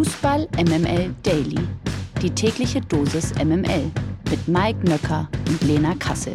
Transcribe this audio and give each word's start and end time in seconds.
Fußball 0.00 0.48
MML 0.56 1.14
Daily. 1.22 1.58
Die 2.22 2.30
tägliche 2.30 2.80
Dosis 2.80 3.34
MML 3.34 3.90
mit 4.30 4.48
Mike 4.48 4.78
Nöcker 4.88 5.28
und 5.46 5.60
Lena 5.60 5.94
Kassel. 5.94 6.34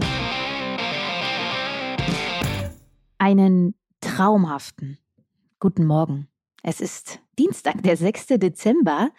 Einen 3.17 3.73
traumhaften 4.01 4.99
guten 5.59 5.87
Morgen. 5.87 6.27
Es 6.61 6.79
ist 6.79 7.21
Dienstag, 7.39 7.81
der 7.81 7.97
6. 7.97 8.27
Dezember. 8.37 9.09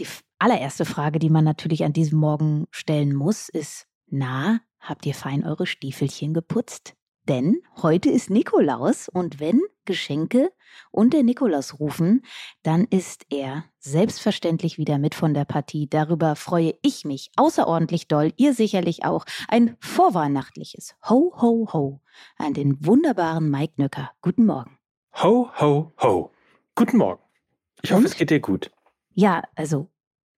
Die 0.00 0.06
allererste 0.38 0.86
Frage, 0.86 1.18
die 1.18 1.28
man 1.28 1.44
natürlich 1.44 1.84
an 1.84 1.92
diesem 1.92 2.20
Morgen 2.20 2.68
stellen 2.70 3.14
muss, 3.14 3.50
ist, 3.50 3.86
na, 4.06 4.60
habt 4.78 5.04
ihr 5.04 5.14
fein 5.14 5.44
eure 5.44 5.66
Stiefelchen 5.66 6.32
geputzt? 6.32 6.94
Denn 7.30 7.62
heute 7.80 8.10
ist 8.10 8.28
Nikolaus 8.28 9.08
und 9.08 9.38
wenn 9.38 9.60
Geschenke 9.84 10.50
und 10.90 11.12
der 11.12 11.22
Nikolaus 11.22 11.78
rufen, 11.78 12.22
dann 12.64 12.86
ist 12.86 13.24
er 13.30 13.66
selbstverständlich 13.78 14.78
wieder 14.78 14.98
mit 14.98 15.14
von 15.14 15.32
der 15.32 15.44
Partie. 15.44 15.88
Darüber 15.88 16.34
freue 16.34 16.74
ich 16.82 17.04
mich 17.04 17.30
außerordentlich 17.36 18.08
doll, 18.08 18.32
ihr 18.36 18.52
sicherlich 18.52 19.04
auch. 19.04 19.26
Ein 19.46 19.76
vorweihnachtliches 19.78 20.96
Ho, 21.08 21.32
ho, 21.40 21.68
ho 21.72 22.00
an 22.36 22.52
den 22.52 22.84
wunderbaren 22.84 23.48
Mike 23.48 23.74
Nöcker. 23.76 24.10
Guten 24.22 24.44
Morgen. 24.44 24.76
Ho, 25.22 25.50
ho, 25.60 25.92
ho. 26.02 26.32
Guten 26.74 26.96
Morgen. 26.96 27.22
Ich 27.82 27.92
hoffe, 27.92 28.00
und? 28.00 28.06
es 28.06 28.16
geht 28.16 28.30
dir 28.30 28.40
gut. 28.40 28.72
Ja, 29.14 29.44
also 29.54 29.88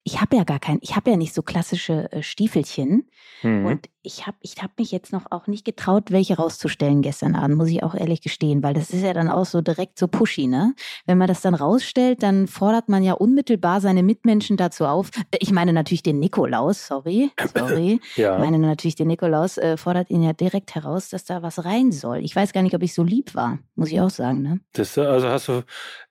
ich 0.04 0.20
habe 0.20 0.36
ja 0.36 0.44
gar 0.44 0.58
kein, 0.58 0.78
ich 0.80 0.96
habe 0.96 1.10
ja 1.10 1.16
nicht 1.16 1.32
so 1.32 1.42
klassische 1.42 2.10
äh, 2.12 2.22
Stiefelchen. 2.22 3.08
Mhm. 3.42 3.66
Und 3.66 3.88
ich 4.02 4.26
habe 4.26 4.36
ich 4.40 4.56
hab 4.62 4.76
mich 4.78 4.90
jetzt 4.90 5.12
noch 5.12 5.26
auch 5.30 5.46
nicht 5.46 5.64
getraut, 5.64 6.10
welche 6.10 6.36
rauszustellen 6.36 7.02
gestern 7.02 7.36
Abend, 7.36 7.56
muss 7.56 7.68
ich 7.68 7.84
auch 7.84 7.94
ehrlich 7.94 8.20
gestehen, 8.20 8.62
weil 8.62 8.74
das 8.74 8.90
ist 8.90 9.02
ja 9.02 9.12
dann 9.12 9.28
auch 9.28 9.46
so 9.46 9.60
direkt 9.60 9.98
so 9.98 10.08
pushy, 10.08 10.48
ne? 10.48 10.74
Wenn 11.06 11.18
man 11.18 11.28
das 11.28 11.40
dann 11.40 11.54
rausstellt, 11.54 12.22
dann 12.22 12.48
fordert 12.48 12.88
man 12.88 13.04
ja 13.04 13.12
unmittelbar 13.12 13.80
seine 13.80 14.02
Mitmenschen 14.02 14.56
dazu 14.56 14.86
auf. 14.86 15.10
Äh, 15.30 15.38
ich 15.38 15.52
meine 15.52 15.72
natürlich 15.72 16.02
den 16.02 16.18
Nikolaus, 16.18 16.86
sorry, 16.86 17.30
sorry. 17.54 18.00
ja. 18.16 18.34
Ich 18.34 18.40
meine 18.40 18.58
natürlich 18.58 18.96
den 18.96 19.08
Nikolaus, 19.08 19.56
äh, 19.58 19.76
fordert 19.76 20.10
ihn 20.10 20.22
ja 20.22 20.32
direkt 20.32 20.74
heraus, 20.74 21.10
dass 21.10 21.24
da 21.24 21.42
was 21.42 21.64
rein 21.64 21.92
soll. 21.92 22.18
Ich 22.18 22.34
weiß 22.34 22.52
gar 22.52 22.62
nicht, 22.62 22.74
ob 22.74 22.82
ich 22.82 22.94
so 22.94 23.04
lieb 23.04 23.36
war, 23.36 23.58
muss 23.76 23.92
ich 23.92 24.00
auch 24.00 24.10
sagen, 24.10 24.42
ne? 24.42 24.60
Das, 24.72 24.98
also 24.98 25.28
hast 25.28 25.46
du 25.46 25.62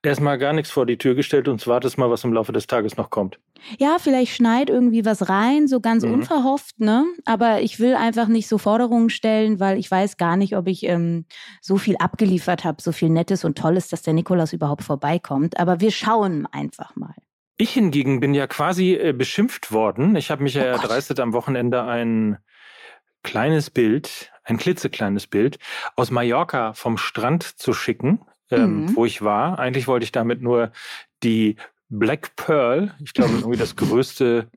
erstmal 0.02 0.38
gar 0.38 0.54
nichts 0.54 0.72
vor 0.72 0.86
die 0.86 0.98
Tür 0.98 1.16
gestellt 1.16 1.50
und 1.50 1.66
wartest 1.68 1.98
mal, 1.98 2.10
was 2.10 2.24
im 2.24 2.32
Laufe 2.32 2.54
des 2.54 2.68
Tages 2.68 2.96
noch 2.96 3.10
kommt. 3.10 3.38
Ja, 3.82 3.98
vielleicht 3.98 4.36
schneit 4.36 4.70
irgendwie 4.70 5.06
was 5.06 5.28
rein, 5.28 5.68
so 5.68 5.80
ganz 5.80 6.04
mhm. 6.04 6.14
unverhofft, 6.14 6.80
ne? 6.80 7.04
Aber 7.26 7.62
ich 7.62 7.80
will 7.80 7.96
einfach 7.96 8.28
nicht 8.28 8.48
so 8.48 8.60
Forderungen 8.60 9.10
stellen, 9.10 9.60
weil 9.60 9.80
ich 9.80 9.90
weiß 9.90 10.18
gar 10.18 10.38
nicht, 10.38 10.56
ob 10.56 10.68
ich 10.68 10.84
ähm, 10.84 11.26
so 11.62 11.80
viel 11.80 11.98
abgeliefert 11.98 12.64
habe, 12.64 12.80
so 12.80 12.92
viel 12.92 13.10
Nettes 13.10 13.44
und 13.44 13.58
Tolles, 13.58 13.90
dass 13.90 14.04
der 14.04 14.14
Nikolaus 14.14 14.54
überhaupt 14.54 14.84
vorbeikommt. 14.84 15.60
Aber 15.60 15.80
wir 15.80 15.90
schauen 15.90 16.46
einfach 16.52 16.96
mal. 16.96 17.16
Ich 17.58 17.72
hingegen 17.72 18.20
bin 18.20 18.36
ja 18.36 18.46
quasi 18.46 18.94
äh, 18.94 19.14
beschimpft 19.14 19.72
worden. 19.72 20.16
Ich 20.16 20.30
habe 20.30 20.44
mich 20.44 20.54
ja 20.54 20.62
oh 20.62 20.68
erdreistet, 20.68 21.20
am 21.20 21.34
Wochenende 21.34 21.82
ein 21.82 22.38
kleines 23.24 23.72
Bild, 23.72 24.32
ein 24.44 24.58
klitzekleines 24.58 25.26
Bild 25.26 25.58
aus 25.96 26.12
Mallorca 26.12 26.74
vom 26.74 27.00
Strand 27.00 27.42
zu 27.42 27.74
schicken, 27.74 28.22
ähm, 28.52 28.82
mhm. 28.82 28.96
wo 28.96 29.06
ich 29.06 29.24
war. 29.24 29.58
Eigentlich 29.58 29.88
wollte 29.88 30.04
ich 30.04 30.12
damit 30.12 30.44
nur 30.44 30.72
die 31.24 31.56
Black 31.92 32.36
Pearl, 32.38 32.96
ich 33.04 33.14
glaube 33.14 33.34
irgendwie 33.34 33.60
das 33.60 33.76
größte 33.76 34.48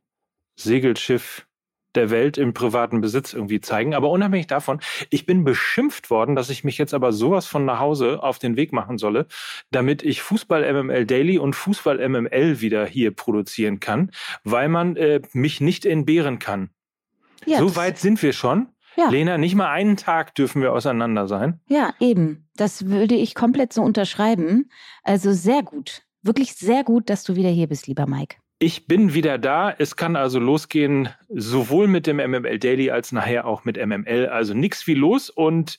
Segelschiff 0.56 1.46
der 1.94 2.10
Welt 2.10 2.38
im 2.38 2.54
privaten 2.54 3.00
Besitz 3.00 3.32
irgendwie 3.32 3.60
zeigen. 3.60 3.94
Aber 3.94 4.10
unabhängig 4.10 4.46
davon, 4.46 4.80
ich 5.10 5.26
bin 5.26 5.44
beschimpft 5.44 6.10
worden, 6.10 6.34
dass 6.36 6.50
ich 6.50 6.64
mich 6.64 6.78
jetzt 6.78 6.94
aber 6.94 7.12
sowas 7.12 7.46
von 7.46 7.64
nach 7.64 7.78
Hause 7.78 8.22
auf 8.22 8.38
den 8.38 8.56
Weg 8.56 8.72
machen 8.72 8.98
solle, 8.98 9.26
damit 9.70 10.02
ich 10.02 10.22
Fußball 10.22 10.72
MML 10.72 11.06
Daily 11.06 11.38
und 11.38 11.54
Fußball 11.54 12.08
MML 12.08 12.60
wieder 12.60 12.86
hier 12.86 13.10
produzieren 13.10 13.80
kann, 13.80 14.10
weil 14.42 14.68
man 14.68 14.96
äh, 14.96 15.20
mich 15.32 15.60
nicht 15.60 15.86
entbehren 15.86 16.38
kann. 16.38 16.70
Ja, 17.46 17.58
so 17.58 17.76
weit 17.76 17.98
sind 17.98 18.22
wir 18.22 18.32
schon. 18.32 18.68
Ja. 18.96 19.08
Lena, 19.08 19.38
nicht 19.38 19.56
mal 19.56 19.70
einen 19.70 19.96
Tag 19.96 20.36
dürfen 20.36 20.62
wir 20.62 20.72
auseinander 20.72 21.26
sein. 21.26 21.60
Ja, 21.68 21.94
eben. 21.98 22.48
Das 22.56 22.86
würde 22.86 23.16
ich 23.16 23.34
komplett 23.34 23.72
so 23.72 23.82
unterschreiben. 23.82 24.70
Also 25.02 25.32
sehr 25.32 25.64
gut. 25.64 26.03
Wirklich 26.26 26.54
sehr 26.54 26.84
gut, 26.84 27.10
dass 27.10 27.22
du 27.22 27.36
wieder 27.36 27.50
hier 27.50 27.66
bist, 27.66 27.86
lieber 27.86 28.06
Mike. 28.06 28.36
Ich 28.58 28.86
bin 28.86 29.12
wieder 29.12 29.36
da. 29.36 29.74
Es 29.76 29.94
kann 29.94 30.16
also 30.16 30.38
losgehen, 30.38 31.10
sowohl 31.28 31.86
mit 31.86 32.06
dem 32.06 32.16
MML 32.16 32.58
Daily 32.58 32.90
als 32.90 33.12
nachher 33.12 33.44
auch 33.44 33.66
mit 33.66 33.76
MML. 33.76 34.28
Also 34.28 34.54
nichts 34.54 34.86
wie 34.86 34.94
los 34.94 35.28
und 35.28 35.78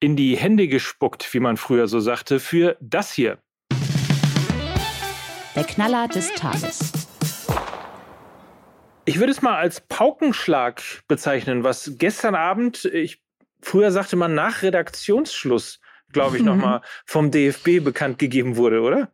in 0.00 0.16
die 0.16 0.36
Hände 0.36 0.66
gespuckt, 0.66 1.32
wie 1.32 1.38
man 1.38 1.56
früher 1.56 1.86
so 1.86 2.00
sagte, 2.00 2.40
für 2.40 2.76
das 2.80 3.12
hier. 3.12 3.38
Der 5.54 5.62
Knaller 5.62 6.08
des 6.08 6.32
Tages. 6.34 6.90
Ich 9.04 9.20
würde 9.20 9.30
es 9.30 9.42
mal 9.42 9.54
als 9.54 9.80
Paukenschlag 9.80 10.82
bezeichnen, 11.06 11.62
was 11.62 11.92
gestern 11.98 12.34
Abend, 12.34 12.84
ich, 12.86 13.22
früher 13.60 13.92
sagte 13.92 14.16
man 14.16 14.34
nach 14.34 14.62
Redaktionsschluss, 14.62 15.78
glaube 16.10 16.38
ich, 16.38 16.42
mhm. 16.42 16.48
nochmal 16.48 16.80
vom 17.04 17.30
DFB 17.30 17.78
bekannt 17.84 18.18
gegeben 18.18 18.56
wurde, 18.56 18.80
oder? 18.80 19.12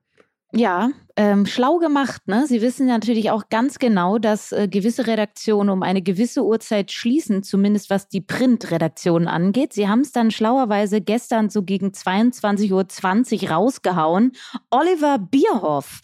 Ja, 0.53 0.91
ähm, 1.17 1.47
schlau 1.47 1.79
gemacht. 1.79 2.27
Ne? 2.27 2.47
Sie 2.47 2.61
wissen 2.61 2.87
natürlich 2.87 3.31
auch 3.31 3.49
ganz 3.51 3.79
genau, 3.79 4.19
dass 4.19 4.51
äh, 4.51 4.69
gewisse 4.69 5.07
Redaktionen 5.07 5.71
um 5.71 5.83
eine 5.83 6.03
gewisse 6.03 6.45
Uhrzeit 6.45 6.91
schließen, 6.91 7.43
zumindest 7.45 7.89
was 7.89 8.09
die 8.09 8.21
Printredaktion 8.21 9.29
angeht. 9.29 9.73
Sie 9.73 9.89
haben 9.89 10.01
es 10.01 10.11
dann 10.11 10.33
schlauerweise 10.33 11.01
gestern 11.01 11.51
so 11.51 11.63
gegen 11.63 11.89
22.20 11.89 13.43
Uhr 13.45 13.51
rausgehauen. 13.51 14.33
Oliver 14.71 15.19
Bierhoff 15.19 16.01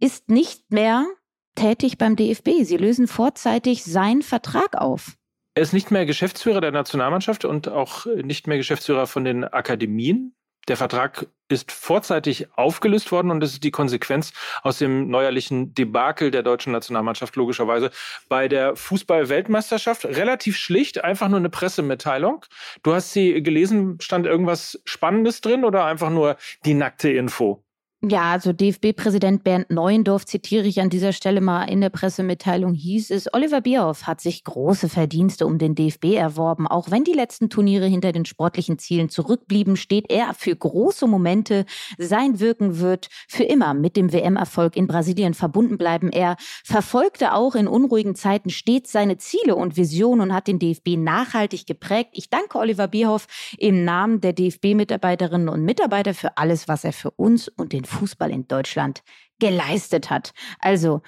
ist 0.00 0.30
nicht 0.30 0.72
mehr 0.72 1.06
tätig 1.54 1.96
beim 1.96 2.16
DFB. 2.16 2.64
Sie 2.64 2.76
lösen 2.76 3.06
vorzeitig 3.06 3.84
seinen 3.84 4.22
Vertrag 4.22 4.76
auf. 4.76 5.14
Er 5.54 5.62
ist 5.62 5.72
nicht 5.72 5.90
mehr 5.90 6.06
Geschäftsführer 6.06 6.60
der 6.60 6.72
Nationalmannschaft 6.72 7.44
und 7.44 7.68
auch 7.68 8.06
nicht 8.06 8.46
mehr 8.46 8.56
Geschäftsführer 8.56 9.06
von 9.06 9.24
den 9.24 9.44
Akademien 9.44 10.34
der 10.68 10.76
Vertrag 10.76 11.26
ist 11.48 11.72
vorzeitig 11.72 12.48
aufgelöst 12.56 13.10
worden 13.10 13.30
und 13.30 13.40
das 13.40 13.52
ist 13.52 13.64
die 13.64 13.70
Konsequenz 13.70 14.32
aus 14.62 14.78
dem 14.78 15.08
neuerlichen 15.08 15.74
Debakel 15.74 16.30
der 16.30 16.42
deutschen 16.42 16.72
Nationalmannschaft 16.72 17.34
logischerweise 17.36 17.90
bei 18.28 18.46
der 18.46 18.76
Fußball-Weltmeisterschaft. 18.76 20.04
Relativ 20.04 20.56
schlicht, 20.56 21.02
einfach 21.02 21.28
nur 21.28 21.38
eine 21.38 21.50
Pressemitteilung. 21.50 22.44
Du 22.82 22.94
hast 22.94 23.12
sie 23.12 23.42
gelesen, 23.42 23.98
stand 24.00 24.26
irgendwas 24.26 24.80
Spannendes 24.84 25.40
drin 25.40 25.64
oder 25.64 25.84
einfach 25.84 26.10
nur 26.10 26.36
die 26.64 26.74
nackte 26.74 27.10
Info? 27.10 27.64
Ja, 28.02 28.32
also 28.32 28.54
DFB-Präsident 28.54 29.44
Bernd 29.44 29.68
Neuendorf 29.68 30.24
zitiere 30.24 30.66
ich 30.66 30.80
an 30.80 30.88
dieser 30.88 31.12
Stelle 31.12 31.42
mal 31.42 31.64
in 31.64 31.82
der 31.82 31.90
Pressemitteilung 31.90 32.72
hieß 32.72 33.10
es, 33.10 33.34
Oliver 33.34 33.60
Bierhoff 33.60 34.06
hat 34.06 34.22
sich 34.22 34.42
große 34.42 34.88
Verdienste 34.88 35.46
um 35.46 35.58
den 35.58 35.74
DFB 35.74 36.14
erworben. 36.14 36.66
Auch 36.66 36.90
wenn 36.90 37.04
die 37.04 37.12
letzten 37.12 37.50
Turniere 37.50 37.84
hinter 37.84 38.12
den 38.12 38.24
sportlichen 38.24 38.78
Zielen 38.78 39.10
zurückblieben, 39.10 39.76
steht 39.76 40.10
er 40.10 40.32
für 40.32 40.56
große 40.56 41.06
Momente. 41.06 41.66
Sein 41.98 42.40
Wirken 42.40 42.78
wird 42.78 43.10
für 43.28 43.44
immer 43.44 43.74
mit 43.74 43.96
dem 43.96 44.14
WM-Erfolg 44.14 44.76
in 44.76 44.86
Brasilien 44.86 45.34
verbunden 45.34 45.76
bleiben. 45.76 46.08
Er 46.08 46.36
verfolgte 46.64 47.34
auch 47.34 47.54
in 47.54 47.68
unruhigen 47.68 48.14
Zeiten 48.14 48.48
stets 48.48 48.92
seine 48.92 49.18
Ziele 49.18 49.56
und 49.56 49.76
Visionen 49.76 50.22
und 50.22 50.34
hat 50.34 50.46
den 50.46 50.58
DFB 50.58 50.96
nachhaltig 50.96 51.66
geprägt. 51.66 52.12
Ich 52.14 52.30
danke 52.30 52.56
Oliver 52.56 52.88
Bierhoff 52.88 53.26
im 53.58 53.84
Namen 53.84 54.22
der 54.22 54.32
DFB-Mitarbeiterinnen 54.32 55.50
und 55.50 55.66
Mitarbeiter 55.66 56.14
für 56.14 56.38
alles, 56.38 56.66
was 56.66 56.84
er 56.84 56.94
für 56.94 57.10
uns 57.10 57.48
und 57.48 57.74
den 57.74 57.89
Fußball 57.90 58.30
in 58.30 58.48
Deutschland 58.48 59.02
geleistet 59.38 60.10
hat. 60.10 60.32
Also, 60.58 61.02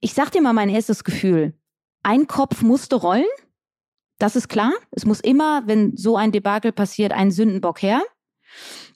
ich 0.00 0.14
sag 0.14 0.30
dir 0.30 0.42
mal 0.42 0.52
mein 0.52 0.68
erstes 0.68 1.04
Gefühl. 1.04 1.54
Ein 2.02 2.26
Kopf 2.26 2.62
musste 2.62 2.96
rollen. 2.96 3.26
Das 4.18 4.36
ist 4.36 4.48
klar. 4.48 4.72
Es 4.90 5.04
muss 5.04 5.20
immer, 5.20 5.62
wenn 5.66 5.96
so 5.96 6.16
ein 6.16 6.32
Debakel 6.32 6.72
passiert, 6.72 7.12
ein 7.12 7.30
Sündenbock 7.30 7.82
her. 7.82 8.02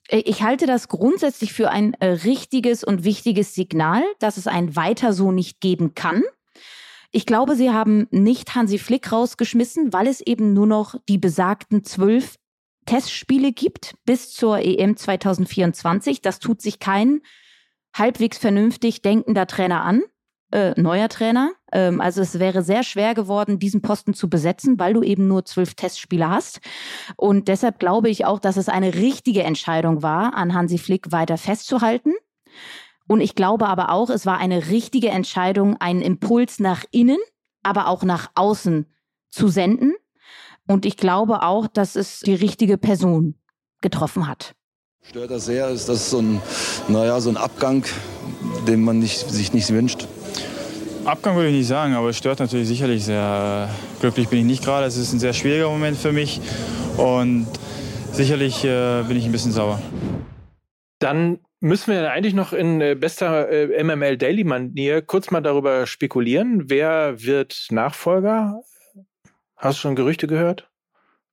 Ich 0.09 0.43
halte 0.43 0.67
das 0.67 0.89
grundsätzlich 0.89 1.53
für 1.53 1.71
ein 1.71 1.95
äh, 1.95 2.07
richtiges 2.07 2.85
und 2.85 3.05
wichtiges 3.05 3.55
Signal, 3.55 4.03
dass 4.19 4.37
es 4.37 4.47
ein 4.47 4.77
weiter 4.77 5.13
so 5.13 5.33
nicht 5.33 5.61
geben 5.61 5.95
kann. 5.95 6.23
Ich 7.13 7.27
glaube, 7.27 7.57
sie 7.57 7.71
haben 7.71 8.09
nicht 8.11 8.55
Hansi 8.55 8.79
Flick 8.79 9.13
rausgeschmissen, 9.13 9.93
weil 9.93 10.07
es 10.07 10.21
eben 10.21 10.55
nur 10.55 10.67
noch 10.67 10.97
die 11.09 11.19
besagten 11.19 11.85
zwölf 11.85 12.37
Testspiele 12.87 13.53
gibt 13.53 13.95
bis 14.05 14.33
zur 14.33 14.59
EM 14.59 14.97
2024. 14.97 16.21
Das 16.21 16.39
tut 16.39 16.61
sich 16.61 16.79
kein 16.79 17.21
halbwegs 17.95 18.39
vernünftig 18.39 19.03
denkender 19.03 19.47
Trainer 19.47 19.83
an, 19.83 20.03
äh, 20.51 20.79
neuer 20.81 21.09
Trainer. 21.09 21.53
Ähm, 21.73 22.01
also 22.01 22.23
es 22.23 22.39
wäre 22.39 22.63
sehr 22.63 22.83
schwer 22.83 23.15
geworden, 23.15 23.59
diesen 23.59 23.83
Posten 23.83 24.15
zu 24.15 24.29
besetzen, 24.29 24.79
weil 24.79 24.95
du 24.95 25.03
eben 25.03 25.29
nur 25.29 25.45
zwölf 25.45 25.75
Testspiele 25.75 26.29
hast. 26.29 26.61
Und 27.17 27.49
deshalb 27.49 27.79
glaube 27.79 28.09
ich 28.09 28.25
auch, 28.25 28.39
dass 28.39 28.57
es 28.57 28.69
eine 28.69 28.95
richtige 28.95 29.43
Entscheidung 29.43 30.03
war, 30.03 30.35
an 30.35 30.55
Hansi 30.55 30.79
Flick 30.79 31.13
weiter 31.13 31.39
festzuhalten. 31.39 32.13
Und 33.09 33.21
ich 33.21 33.35
glaube 33.35 33.69
aber 33.69 33.91
auch, 33.91 34.11
es 34.11 34.27
war 34.27 34.39
eine 34.39 34.69
richtige 34.69 35.11
Entscheidung, 35.11 35.77
einen 35.81 36.03
Impuls 36.03 36.61
nach 36.61 36.85
innen, 36.93 37.19
aber 37.63 37.89
auch 37.89 38.05
nach 38.05 38.31
außen 38.35 38.87
zu 39.29 39.49
senden. 39.49 39.95
Und 40.73 40.87
ich 40.87 40.97
glaube 40.97 41.43
auch, 41.43 41.67
dass 41.67 41.97
es 41.97 42.21
die 42.21 42.35
richtige 42.35 42.79
Person 42.79 43.35
getroffen 43.83 44.27
hat. 44.27 44.55
Stört 45.03 45.31
das 45.31 45.45
sehr? 45.45 45.69
Ist 45.69 45.91
das 45.91 46.09
so 46.09 46.21
ein, 46.21 46.41
naja, 46.89 47.21
so 47.21 47.29
ein 47.29 47.37
Abgang, 47.37 47.85
den 48.67 48.83
man 48.83 48.99
nicht, 48.99 49.29
sich 49.29 49.53
nicht 49.53 49.69
wünscht? 49.69 50.09
Abgang 51.05 51.37
würde 51.37 51.51
ich 51.51 51.57
nicht 51.57 51.67
sagen, 51.67 51.93
aber 51.93 52.09
es 52.09 52.17
stört 52.17 52.39
natürlich 52.39 52.69
sicherlich 52.69 53.05
sehr. 53.05 53.69
Glücklich 54.01 54.29
bin 54.29 54.39
ich 54.39 54.45
nicht 54.47 54.65
gerade. 54.65 54.87
Es 54.87 54.97
ist 54.97 55.13
ein 55.13 55.19
sehr 55.21 55.35
schwieriger 55.35 55.69
Moment 55.69 55.99
für 55.99 56.13
mich 56.13 56.41
und 56.97 57.49
sicherlich 58.13 58.65
äh, 58.65 59.03
bin 59.03 59.19
ich 59.19 59.27
ein 59.27 59.33
bisschen 59.33 59.53
sauer. 59.53 59.79
Dann 61.01 61.41
müssen 61.61 61.93
wir 61.93 62.11
eigentlich 62.11 62.35
noch 62.35 62.55
in 62.55 62.81
äh, 62.81 62.95
bester 62.95 63.51
äh, 63.51 63.85
MML 63.85 64.17
Daily 64.17 64.45
Manier 64.45 65.03
kurz 65.03 65.31
mal 65.31 65.43
darüber 65.43 65.87
spekulieren. 65.87 66.71
Wer 66.71 67.23
wird 67.23 67.67
Nachfolger? 67.71 68.63
Hast 69.63 69.79
du 69.79 69.83
schon 69.83 69.95
Gerüchte 69.95 70.27
gehört? 70.27 70.69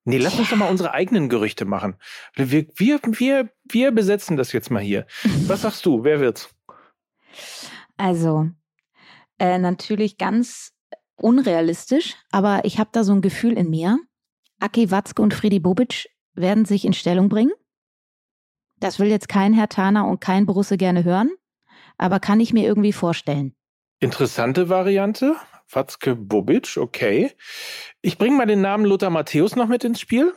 Nee, 0.06 0.20
lass 0.20 0.38
uns 0.38 0.52
doch 0.52 0.56
mal 0.56 0.70
unsere 0.70 0.94
eigenen 0.94 1.30
Gerüchte 1.30 1.66
machen. 1.66 1.96
Wir, 2.36 2.68
wir, 2.76 3.00
wir, 3.04 3.50
wir 3.64 3.92
besetzen 3.92 4.38
das 4.38 4.54
jetzt 4.54 4.70
mal 4.70 4.84
hier. 4.84 5.08
Was 5.48 5.64
sagst 5.64 5.84
du? 5.88 6.04
Wer 6.04 6.20
wird's? 6.20 6.54
Also, 7.98 8.50
äh, 9.40 9.58
natürlich 9.58 10.20
ganz 10.20 10.74
unrealistisch, 11.16 12.16
aber 12.32 12.66
ich 12.66 12.78
habe 12.78 12.92
da 12.94 13.04
so 13.04 13.14
ein 13.14 13.22
Gefühl 13.22 13.58
in 13.58 13.72
mir. 13.72 13.98
Aki 14.60 14.92
Watzke 14.92 15.24
und 15.24 15.34
Friedi 15.34 15.60
Bobic 15.60 16.08
werden 16.34 16.66
sich 16.66 16.86
in 16.86 16.94
Stellung 16.94 17.30
bringen. 17.30 17.54
Das 18.78 19.00
will 19.00 19.08
jetzt 19.08 19.28
kein 19.28 19.54
Herr 19.54 19.70
Thaner 19.70 20.08
und 20.08 20.22
kein 20.22 20.46
Borusse 20.46 20.78
gerne 20.78 21.04
hören, 21.04 21.32
aber 21.98 22.20
kann 22.20 22.40
ich 22.40 22.54
mir 22.54 22.66
irgendwie 22.66 22.94
vorstellen. 22.94 23.56
Interessante 24.00 24.70
Variante. 24.70 25.36
Watzke 25.72 26.16
Bobic, 26.16 26.78
okay. 26.78 27.32
Ich 28.02 28.18
bringe 28.18 28.38
mal 28.38 28.46
den 28.46 28.62
Namen 28.62 28.86
Lothar 28.86 29.10
Matthäus 29.10 29.56
noch 29.56 29.68
mit 29.68 29.84
ins 29.84 30.00
Spiel. 30.00 30.34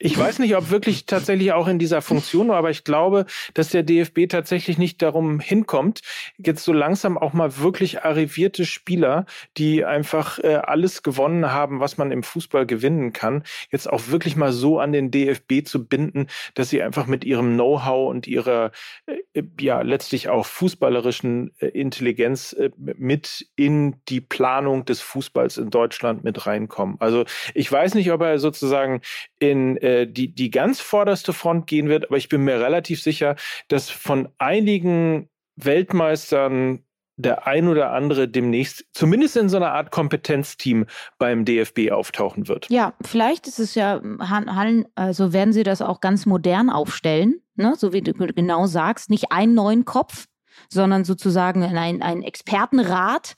Ich 0.00 0.16
weiß 0.16 0.38
nicht, 0.38 0.54
ob 0.56 0.70
wirklich 0.70 1.06
tatsächlich 1.06 1.52
auch 1.52 1.66
in 1.66 1.78
dieser 1.78 2.02
Funktion, 2.02 2.50
aber 2.50 2.70
ich 2.70 2.84
glaube, 2.84 3.26
dass 3.54 3.70
der 3.70 3.82
DFB 3.82 4.28
tatsächlich 4.28 4.78
nicht 4.78 5.02
darum 5.02 5.40
hinkommt, 5.40 6.02
jetzt 6.36 6.64
so 6.64 6.72
langsam 6.72 7.18
auch 7.18 7.32
mal 7.32 7.58
wirklich 7.58 8.04
arrivierte 8.04 8.64
Spieler, 8.64 9.26
die 9.56 9.84
einfach 9.84 10.38
äh, 10.38 10.54
alles 10.54 11.02
gewonnen 11.02 11.52
haben, 11.52 11.80
was 11.80 11.98
man 11.98 12.12
im 12.12 12.22
Fußball 12.22 12.64
gewinnen 12.64 13.12
kann, 13.12 13.42
jetzt 13.70 13.90
auch 13.90 14.08
wirklich 14.08 14.36
mal 14.36 14.52
so 14.52 14.78
an 14.78 14.92
den 14.92 15.10
DFB 15.10 15.64
zu 15.64 15.84
binden, 15.84 16.28
dass 16.54 16.70
sie 16.70 16.80
einfach 16.82 17.06
mit 17.06 17.24
ihrem 17.24 17.54
Know-how 17.54 18.08
und 18.08 18.28
ihrer 18.28 18.70
äh, 19.06 19.42
ja 19.60 19.82
letztlich 19.82 20.28
auch 20.28 20.46
fußballerischen 20.46 21.52
äh, 21.58 21.66
Intelligenz 21.66 22.52
äh, 22.52 22.70
mit 22.76 23.48
in 23.56 23.96
die 24.08 24.20
Planung 24.20 24.84
des 24.84 25.00
Fußballs 25.00 25.58
in 25.58 25.70
Deutschland 25.70 26.22
mit 26.22 26.46
reinkommen. 26.46 26.96
Also 27.00 27.24
ich 27.54 27.70
weiß 27.70 27.94
nicht, 27.94 28.12
ob 28.12 28.20
er 28.20 28.38
sozusagen 28.38 29.00
in 29.40 29.76
äh, 29.88 30.06
die, 30.06 30.34
die 30.34 30.50
ganz 30.50 30.80
vorderste 30.80 31.32
Front 31.32 31.66
gehen 31.66 31.88
wird, 31.88 32.06
aber 32.06 32.16
ich 32.16 32.28
bin 32.28 32.44
mir 32.44 32.60
relativ 32.60 33.02
sicher, 33.02 33.36
dass 33.68 33.88
von 33.90 34.28
einigen 34.38 35.28
Weltmeistern 35.56 36.84
der 37.16 37.48
ein 37.48 37.66
oder 37.66 37.92
andere 37.92 38.28
demnächst 38.28 38.84
zumindest 38.92 39.36
in 39.36 39.48
so 39.48 39.56
einer 39.56 39.72
Art 39.72 39.90
Kompetenzteam 39.90 40.86
beim 41.18 41.44
DFB 41.44 41.90
auftauchen 41.90 42.46
wird. 42.46 42.70
Ja, 42.70 42.94
vielleicht 43.00 43.48
ist 43.48 43.58
es 43.58 43.74
ja 43.74 44.00
Hallen, 44.20 44.86
also 44.94 45.32
werden 45.32 45.52
sie 45.52 45.64
das 45.64 45.82
auch 45.82 46.00
ganz 46.00 46.26
modern 46.26 46.70
aufstellen, 46.70 47.40
ne? 47.56 47.74
so 47.76 47.92
wie 47.92 48.02
du 48.02 48.12
genau 48.14 48.66
sagst, 48.66 49.10
nicht 49.10 49.32
einen 49.32 49.54
neuen 49.54 49.84
Kopf, 49.84 50.26
sondern 50.68 51.04
sozusagen 51.04 51.64
ein, 51.64 52.02
ein 52.02 52.22
Expertenrat. 52.22 53.34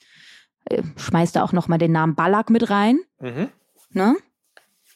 Äh, 0.65 0.83
schmeißt 0.97 1.35
da 1.35 1.43
auch 1.43 1.53
nochmal 1.53 1.79
den 1.79 1.91
Namen 1.91 2.13
Ballack 2.13 2.51
mit 2.51 2.69
rein. 2.69 2.99
Mhm. 3.19 3.49
Ne? 3.93 4.15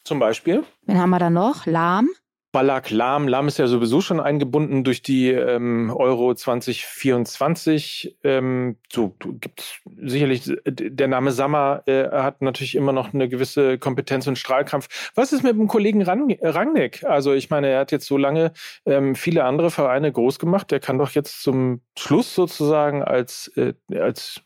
Zum 0.06 0.20
Beispiel? 0.20 0.62
Wen 0.82 0.98
haben 0.98 1.10
wir 1.10 1.18
da 1.18 1.30
noch? 1.30 1.66
Lahm. 1.66 2.08
Ballack 2.52 2.90
Lahm. 2.90 3.26
Lahm 3.26 3.48
ist 3.48 3.58
ja 3.58 3.66
sowieso 3.66 4.00
schon 4.00 4.20
eingebunden 4.20 4.84
durch 4.84 5.02
die 5.02 5.30
ähm, 5.30 5.92
Euro 5.94 6.32
2024. 6.32 8.16
Ähm, 8.22 8.76
so 8.90 9.16
gibt 9.18 9.82
sicherlich 9.96 10.56
der 10.64 11.08
Name 11.08 11.32
Sammer 11.32 11.82
äh, 11.86 12.08
hat 12.08 12.40
natürlich 12.40 12.76
immer 12.76 12.92
noch 12.92 13.12
eine 13.12 13.28
gewisse 13.28 13.78
Kompetenz 13.78 14.28
und 14.28 14.38
Strahlkraft. 14.38 15.10
Was 15.16 15.32
ist 15.32 15.42
mit 15.42 15.56
dem 15.56 15.66
Kollegen 15.66 16.02
Rangnick? 16.02 17.04
Also 17.04 17.34
ich 17.34 17.50
meine, 17.50 17.66
er 17.66 17.80
hat 17.80 17.90
jetzt 17.90 18.06
so 18.06 18.16
lange 18.16 18.52
ähm, 18.86 19.16
viele 19.16 19.42
andere 19.42 19.72
Vereine 19.72 20.12
groß 20.12 20.38
gemacht. 20.38 20.70
Der 20.70 20.78
kann 20.78 20.98
doch 20.98 21.10
jetzt 21.10 21.42
zum 21.42 21.82
Schluss 21.98 22.32
sozusagen 22.32 23.02
als 23.02 23.48
äh, 23.56 23.74
als 23.92 24.40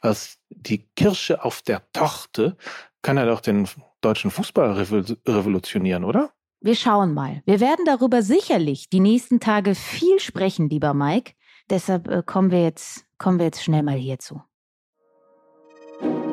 als 0.00 0.38
die 0.48 0.88
Kirsche 0.96 1.44
auf 1.44 1.60
der 1.60 1.82
Torte 1.92 2.56
kann 3.02 3.18
er 3.18 3.26
doch 3.26 3.40
den 3.40 3.68
deutschen 4.04 4.30
Fußball 4.30 4.72
revolutionieren, 5.26 6.04
oder? 6.04 6.30
Wir 6.60 6.76
schauen 6.76 7.12
mal. 7.12 7.42
Wir 7.44 7.58
werden 7.58 7.84
darüber 7.84 8.22
sicherlich 8.22 8.88
die 8.88 9.00
nächsten 9.00 9.40
Tage 9.40 9.74
viel 9.74 10.20
sprechen, 10.20 10.68
lieber 10.68 10.94
Mike. 10.94 11.32
Deshalb 11.70 12.08
äh, 12.08 12.22
kommen 12.24 12.50
wir 12.50 12.62
jetzt, 12.62 13.04
kommen 13.18 13.38
wir 13.38 13.46
jetzt 13.46 13.64
schnell 13.64 13.82
mal 13.82 13.96
hierzu. 13.96 14.42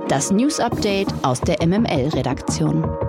Das 0.07 0.31
News 0.31 0.60
Update 0.60 1.13
aus 1.24 1.42
der 1.42 1.66
MML-Redaktion. 1.66 3.09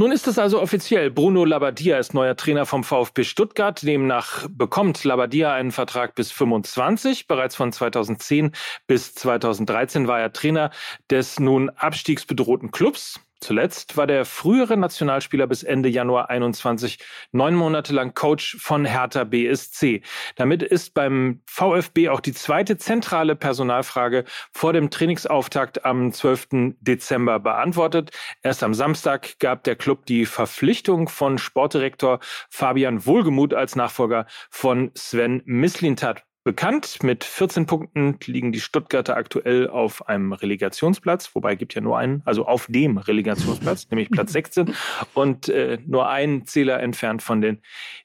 Nun 0.00 0.12
ist 0.12 0.26
es 0.26 0.38
also 0.38 0.62
offiziell. 0.62 1.10
Bruno 1.10 1.44
Labbadia 1.44 1.98
ist 1.98 2.14
neuer 2.14 2.34
Trainer 2.34 2.64
vom 2.64 2.84
VfB 2.84 3.22
Stuttgart. 3.22 3.82
Demnach 3.82 4.48
bekommt 4.48 5.04
Labbadia 5.04 5.52
einen 5.52 5.72
Vertrag 5.72 6.14
bis 6.14 6.32
25. 6.32 7.26
Bereits 7.26 7.54
von 7.54 7.70
2010 7.70 8.52
bis 8.86 9.14
2013 9.14 10.08
war 10.08 10.18
er 10.18 10.32
Trainer 10.32 10.70
des 11.10 11.38
nun 11.38 11.68
abstiegsbedrohten 11.68 12.70
Clubs. 12.70 13.20
Zuletzt 13.40 13.96
war 13.96 14.06
der 14.06 14.26
frühere 14.26 14.76
Nationalspieler 14.76 15.46
bis 15.46 15.62
Ende 15.62 15.88
Januar 15.88 16.28
21 16.28 16.98
neun 17.32 17.54
Monate 17.54 17.94
lang 17.94 18.12
Coach 18.14 18.56
von 18.60 18.84
Hertha 18.84 19.24
BSC. 19.24 20.02
Damit 20.36 20.62
ist 20.62 20.92
beim 20.92 21.40
VfB 21.46 22.10
auch 22.10 22.20
die 22.20 22.34
zweite 22.34 22.76
zentrale 22.76 23.36
Personalfrage 23.36 24.24
vor 24.52 24.74
dem 24.74 24.90
Trainingsauftakt 24.90 25.86
am 25.86 26.12
12. 26.12 26.74
Dezember 26.80 27.40
beantwortet. 27.40 28.10
Erst 28.42 28.62
am 28.62 28.74
Samstag 28.74 29.38
gab 29.38 29.64
der 29.64 29.76
Club 29.76 30.04
die 30.04 30.26
Verpflichtung 30.26 31.08
von 31.08 31.38
Sportdirektor 31.38 32.20
Fabian 32.50 33.06
Wohlgemuth 33.06 33.54
als 33.54 33.74
Nachfolger 33.74 34.26
von 34.50 34.90
Sven 34.94 35.42
Mislintat 35.46 36.24
bekannt. 36.44 37.02
Mit 37.02 37.24
14 37.24 37.66
Punkten 37.66 38.18
liegen 38.24 38.52
die 38.52 38.60
Stuttgarter 38.60 39.16
aktuell 39.16 39.68
auf 39.68 40.08
einem 40.08 40.32
Relegationsplatz, 40.32 41.34
wobei 41.34 41.54
gibt 41.54 41.74
ja 41.74 41.80
nur 41.80 41.98
einen, 41.98 42.22
also 42.24 42.46
auf 42.46 42.66
dem 42.68 42.98
Relegationsplatz, 42.98 43.88
nämlich 43.90 44.10
Platz 44.10 44.32
16 44.32 44.74
und 45.14 45.48
äh, 45.48 45.78
nur 45.86 46.08
einen 46.08 46.46
Zähler 46.46 46.80
entfernt 46.80 47.22
von 47.22 47.40
den 47.40 47.60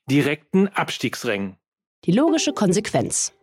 direkten 0.09 0.67
Abstiegsrängen. 0.67 1.57
Die 2.05 2.11
logische 2.11 2.53
Konsequenz. 2.53 3.33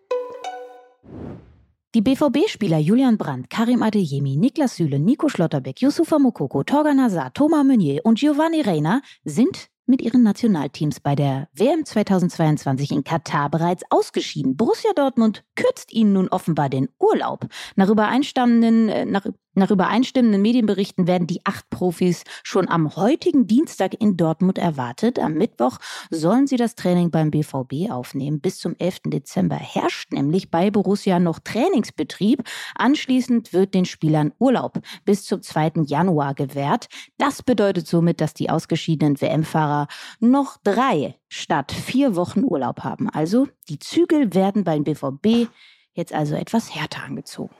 Die 1.94 2.00
BVB-Spieler 2.00 2.78
Julian 2.78 3.18
Brandt, 3.18 3.50
Karim 3.50 3.82
Adeyemi, 3.82 4.36
Niklas 4.36 4.76
Süle, 4.76 4.98
Nico 4.98 5.28
Schlotterbeck, 5.28 5.82
Yusufa 5.82 6.18
Mokoko, 6.18 6.62
Torgan 6.62 7.02
Hazard, 7.02 7.34
Thomas 7.34 7.66
Meunier 7.66 8.00
und 8.04 8.18
Giovanni 8.18 8.62
Reina 8.62 9.02
sind 9.24 9.68
mit 9.86 10.02
ihren 10.02 10.22
Nationalteams 10.22 11.00
bei 11.00 11.14
der 11.14 11.48
WM 11.54 11.84
2022 11.84 12.92
in 12.92 13.04
Katar 13.04 13.50
bereits 13.50 13.82
ausgeschieden. 13.90 14.56
Borussia 14.56 14.92
Dortmund 14.94 15.44
kürzt 15.56 15.92
ihnen 15.92 16.12
nun 16.12 16.28
offenbar 16.28 16.68
den 16.68 16.88
Urlaub. 16.98 17.46
Nach 17.76 17.88
übereinstimmenden, 17.88 18.88
äh, 18.88 19.04
nach, 19.04 19.26
nach 19.54 19.70
übereinstimmenden 19.70 20.40
Medienberichten 20.40 21.06
werden 21.06 21.26
die 21.26 21.40
acht 21.44 21.68
Profis 21.68 22.24
schon 22.42 22.68
am 22.68 22.96
heutigen 22.96 23.46
Dienstag 23.46 24.00
in 24.00 24.16
Dortmund 24.16 24.56
erwartet. 24.56 25.18
Am 25.18 25.34
Mittwoch 25.34 25.78
sollen 26.10 26.46
sie 26.46 26.56
das 26.56 26.74
Training 26.74 27.10
beim 27.10 27.30
BVB 27.30 27.90
aufnehmen. 27.90 28.40
Bis 28.40 28.58
zum 28.58 28.74
11. 28.78 29.00
Dezember 29.06 29.56
herrscht 29.56 30.12
nämlich 30.12 30.50
bei 30.50 30.70
Borussia 30.70 31.18
noch 31.18 31.38
Trainingsbetrieb. 31.38 32.44
Anschließend 32.74 33.52
wird 33.52 33.74
den 33.74 33.84
Spielern 33.84 34.32
Urlaub 34.38 34.80
bis 35.04 35.24
zum 35.24 35.42
2. 35.42 35.84
Januar 35.84 36.34
gewährt. 36.34 36.88
Das 37.18 37.42
bedeutet 37.42 37.86
somit, 37.86 38.22
dass 38.22 38.32
die 38.32 38.48
ausgeschiedenen 38.48 39.20
WM-Fahrer 39.20 39.86
noch 40.18 40.56
drei 40.64 41.16
statt 41.28 41.72
vier 41.72 42.16
Wochen 42.16 42.44
Urlaub 42.44 42.80
haben. 42.84 43.10
Also 43.10 43.48
die 43.68 43.78
Zügel 43.78 44.32
werden 44.34 44.64
beim 44.64 44.84
BVB 44.84 45.48
jetzt 45.92 46.14
also 46.14 46.34
etwas 46.36 46.74
härter 46.74 47.02
angezogen. 47.04 47.54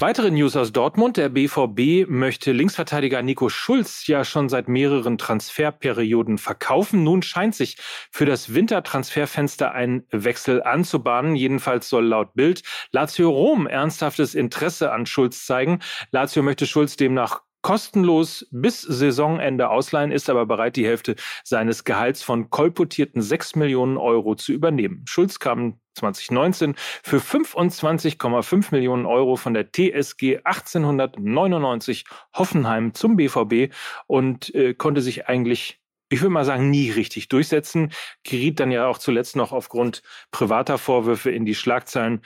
Weitere 0.00 0.30
News 0.30 0.54
aus 0.54 0.70
Dortmund. 0.70 1.16
Der 1.16 1.28
BVB 1.28 2.08
möchte 2.08 2.52
Linksverteidiger 2.52 3.20
Nico 3.20 3.48
Schulz 3.48 4.06
ja 4.06 4.24
schon 4.24 4.48
seit 4.48 4.68
mehreren 4.68 5.18
Transferperioden 5.18 6.38
verkaufen. 6.38 7.02
Nun 7.02 7.22
scheint 7.22 7.56
sich 7.56 7.78
für 8.12 8.24
das 8.24 8.54
Wintertransferfenster 8.54 9.72
ein 9.72 10.04
Wechsel 10.12 10.62
anzubahnen. 10.62 11.34
Jedenfalls 11.34 11.88
soll 11.88 12.06
laut 12.06 12.34
Bild 12.34 12.62
Lazio 12.92 13.28
Rom 13.28 13.66
ernsthaftes 13.66 14.36
Interesse 14.36 14.92
an 14.92 15.04
Schulz 15.04 15.44
zeigen. 15.44 15.80
Lazio 16.12 16.44
möchte 16.44 16.68
Schulz 16.68 16.96
demnach 16.96 17.40
kostenlos 17.62 18.46
bis 18.50 18.82
Saisonende 18.82 19.70
ausleihen, 19.70 20.12
ist 20.12 20.30
aber 20.30 20.46
bereit, 20.46 20.76
die 20.76 20.86
Hälfte 20.86 21.16
seines 21.44 21.84
Gehalts 21.84 22.22
von 22.22 22.50
kolportierten 22.50 23.22
6 23.22 23.56
Millionen 23.56 23.96
Euro 23.96 24.34
zu 24.34 24.52
übernehmen. 24.52 25.04
Schulz 25.06 25.38
kam 25.38 25.80
2019 25.94 26.74
für 27.02 27.18
25,5 27.18 28.68
Millionen 28.70 29.06
Euro 29.06 29.36
von 29.36 29.54
der 29.54 29.72
TSG 29.72 30.40
1899 30.44 32.04
Hoffenheim 32.34 32.94
zum 32.94 33.16
BVB 33.16 33.74
und 34.06 34.54
äh, 34.54 34.74
konnte 34.74 35.02
sich 35.02 35.28
eigentlich 35.28 35.80
ich 36.10 36.22
würde 36.22 36.32
mal 36.32 36.44
sagen, 36.44 36.70
nie 36.70 36.90
richtig 36.90 37.28
durchsetzen. 37.28 37.92
Geriet 38.22 38.60
dann 38.60 38.70
ja 38.70 38.86
auch 38.86 38.96
zuletzt 38.96 39.36
noch 39.36 39.52
aufgrund 39.52 40.02
privater 40.30 40.78
Vorwürfe 40.78 41.30
in 41.30 41.44
die 41.44 41.54
Schlagzeilen. 41.54 42.22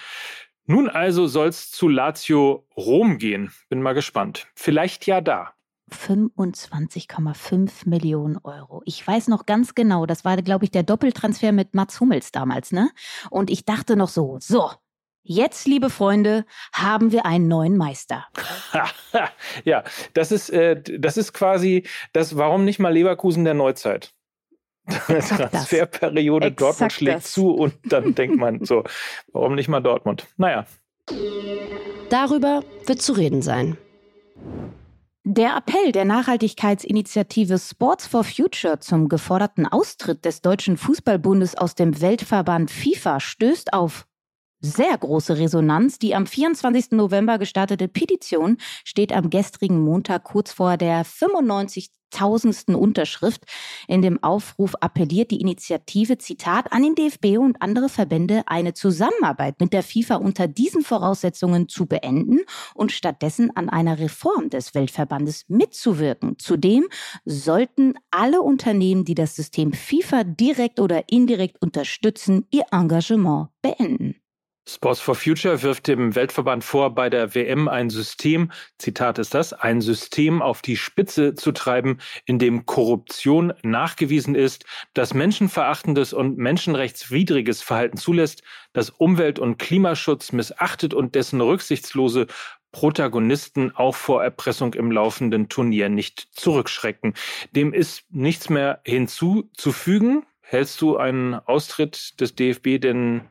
Nun 0.66 0.88
also 0.88 1.26
soll's 1.26 1.70
zu 1.70 1.88
Lazio 1.88 2.66
Rom 2.76 3.18
gehen. 3.18 3.52
Bin 3.68 3.82
mal 3.82 3.94
gespannt. 3.94 4.46
Vielleicht 4.54 5.06
ja 5.06 5.20
da. 5.20 5.54
25,5 5.90 7.88
Millionen 7.88 8.38
Euro. 8.38 8.82
Ich 8.84 9.06
weiß 9.06 9.28
noch 9.28 9.44
ganz 9.44 9.74
genau, 9.74 10.06
das 10.06 10.24
war, 10.24 10.36
glaube 10.40 10.64
ich, 10.64 10.70
der 10.70 10.84
Doppeltransfer 10.84 11.52
mit 11.52 11.74
Mats 11.74 12.00
Hummels 12.00 12.32
damals, 12.32 12.72
ne? 12.72 12.90
Und 13.30 13.50
ich 13.50 13.64
dachte 13.64 13.96
noch 13.96 14.08
so, 14.08 14.38
so, 14.40 14.70
Jetzt, 15.24 15.68
liebe 15.68 15.88
Freunde, 15.88 16.44
haben 16.72 17.12
wir 17.12 17.24
einen 17.24 17.46
neuen 17.46 17.76
Meister. 17.76 18.26
ja, 19.64 19.84
das 20.14 20.32
ist, 20.32 20.50
äh, 20.50 20.82
das 20.98 21.16
ist 21.16 21.32
quasi 21.32 21.86
das, 22.12 22.36
warum 22.36 22.64
nicht 22.64 22.80
mal 22.80 22.92
Leverkusen 22.92 23.44
der 23.44 23.54
Neuzeit. 23.54 24.12
Transferperiode, 24.88 26.46
Exakt 26.48 26.60
Dortmund 26.60 26.92
schlägt 26.92 27.16
das. 27.18 27.32
zu 27.32 27.50
und 27.50 27.74
dann 27.84 28.14
denkt 28.16 28.36
man 28.36 28.64
so, 28.64 28.84
warum 29.32 29.54
nicht 29.54 29.68
mal 29.68 29.80
Dortmund? 29.80 30.26
Naja. 30.36 30.66
Darüber 32.10 32.62
wird 32.86 33.02
zu 33.02 33.12
reden 33.12 33.42
sein. 33.42 33.76
Der 35.24 35.56
Appell 35.56 35.92
der 35.92 36.04
Nachhaltigkeitsinitiative 36.04 37.58
Sports 37.58 38.08
for 38.08 38.24
Future 38.24 38.80
zum 38.80 39.08
geforderten 39.08 39.66
Austritt 39.66 40.24
des 40.24 40.40
Deutschen 40.40 40.76
Fußballbundes 40.76 41.56
aus 41.56 41.76
dem 41.76 42.00
Weltverband 42.00 42.72
FIFA 42.72 43.20
stößt 43.20 43.72
auf 43.72 44.06
sehr 44.62 44.96
große 44.96 45.36
Resonanz. 45.36 45.98
Die 45.98 46.14
am 46.14 46.26
24. 46.26 46.92
November 46.92 47.38
gestartete 47.38 47.88
Petition 47.88 48.56
steht 48.84 49.12
am 49.12 49.28
gestrigen 49.28 49.80
Montag 49.80 50.24
kurz 50.24 50.52
vor 50.52 50.76
der 50.76 51.04
95 51.04 51.90
tausendsten 52.12 52.74
Unterschrift. 52.74 53.44
In 53.88 54.02
dem 54.02 54.22
Aufruf 54.22 54.74
appelliert 54.80 55.30
die 55.30 55.40
Initiative, 55.40 56.18
Zitat, 56.18 56.72
an 56.72 56.82
den 56.82 56.94
DFB 56.94 57.38
und 57.38 57.60
andere 57.60 57.88
Verbände 57.88 58.42
eine 58.46 58.74
Zusammenarbeit 58.74 59.60
mit 59.60 59.72
der 59.72 59.82
FIFA 59.82 60.16
unter 60.16 60.46
diesen 60.46 60.82
Voraussetzungen 60.82 61.68
zu 61.68 61.86
beenden 61.86 62.40
und 62.74 62.92
stattdessen 62.92 63.50
an 63.56 63.68
einer 63.68 63.98
Reform 63.98 64.50
des 64.50 64.74
Weltverbandes 64.74 65.44
mitzuwirken. 65.48 66.38
Zudem 66.38 66.86
sollten 67.24 67.94
alle 68.10 68.42
Unternehmen, 68.42 69.04
die 69.04 69.14
das 69.14 69.34
System 69.34 69.72
FIFA 69.72 70.24
direkt 70.24 70.78
oder 70.78 71.08
indirekt 71.08 71.60
unterstützen, 71.60 72.46
ihr 72.50 72.64
Engagement 72.70 73.48
beenden. 73.62 74.21
Sports 74.68 75.00
for 75.00 75.16
Future 75.16 75.62
wirft 75.62 75.88
dem 75.88 76.14
Weltverband 76.14 76.62
vor, 76.62 76.94
bei 76.94 77.10
der 77.10 77.34
WM 77.34 77.66
ein 77.66 77.90
System, 77.90 78.52
Zitat 78.78 79.18
ist 79.18 79.34
das, 79.34 79.52
ein 79.52 79.80
System 79.80 80.40
auf 80.40 80.62
die 80.62 80.76
Spitze 80.76 81.34
zu 81.34 81.50
treiben, 81.50 81.98
in 82.26 82.38
dem 82.38 82.64
Korruption 82.64 83.52
nachgewiesen 83.64 84.36
ist, 84.36 84.64
das 84.94 85.14
menschenverachtendes 85.14 86.12
und 86.12 86.38
menschenrechtswidriges 86.38 87.60
Verhalten 87.60 87.96
zulässt, 87.96 88.44
das 88.72 88.90
Umwelt- 88.90 89.40
und 89.40 89.58
Klimaschutz 89.58 90.30
missachtet 90.30 90.94
und 90.94 91.16
dessen 91.16 91.40
rücksichtslose 91.40 92.28
Protagonisten 92.70 93.74
auch 93.74 93.96
vor 93.96 94.22
Erpressung 94.22 94.74
im 94.74 94.92
laufenden 94.92 95.48
Turnier 95.48 95.88
nicht 95.88 96.28
zurückschrecken. 96.32 97.14
Dem 97.50 97.74
ist 97.74 98.04
nichts 98.10 98.48
mehr 98.48 98.80
hinzuzufügen. 98.84 100.24
Hältst 100.40 100.80
du 100.80 100.96
einen 100.96 101.34
Austritt 101.34 102.20
des 102.20 102.34
DFB 102.34 102.80
denn 102.80 103.28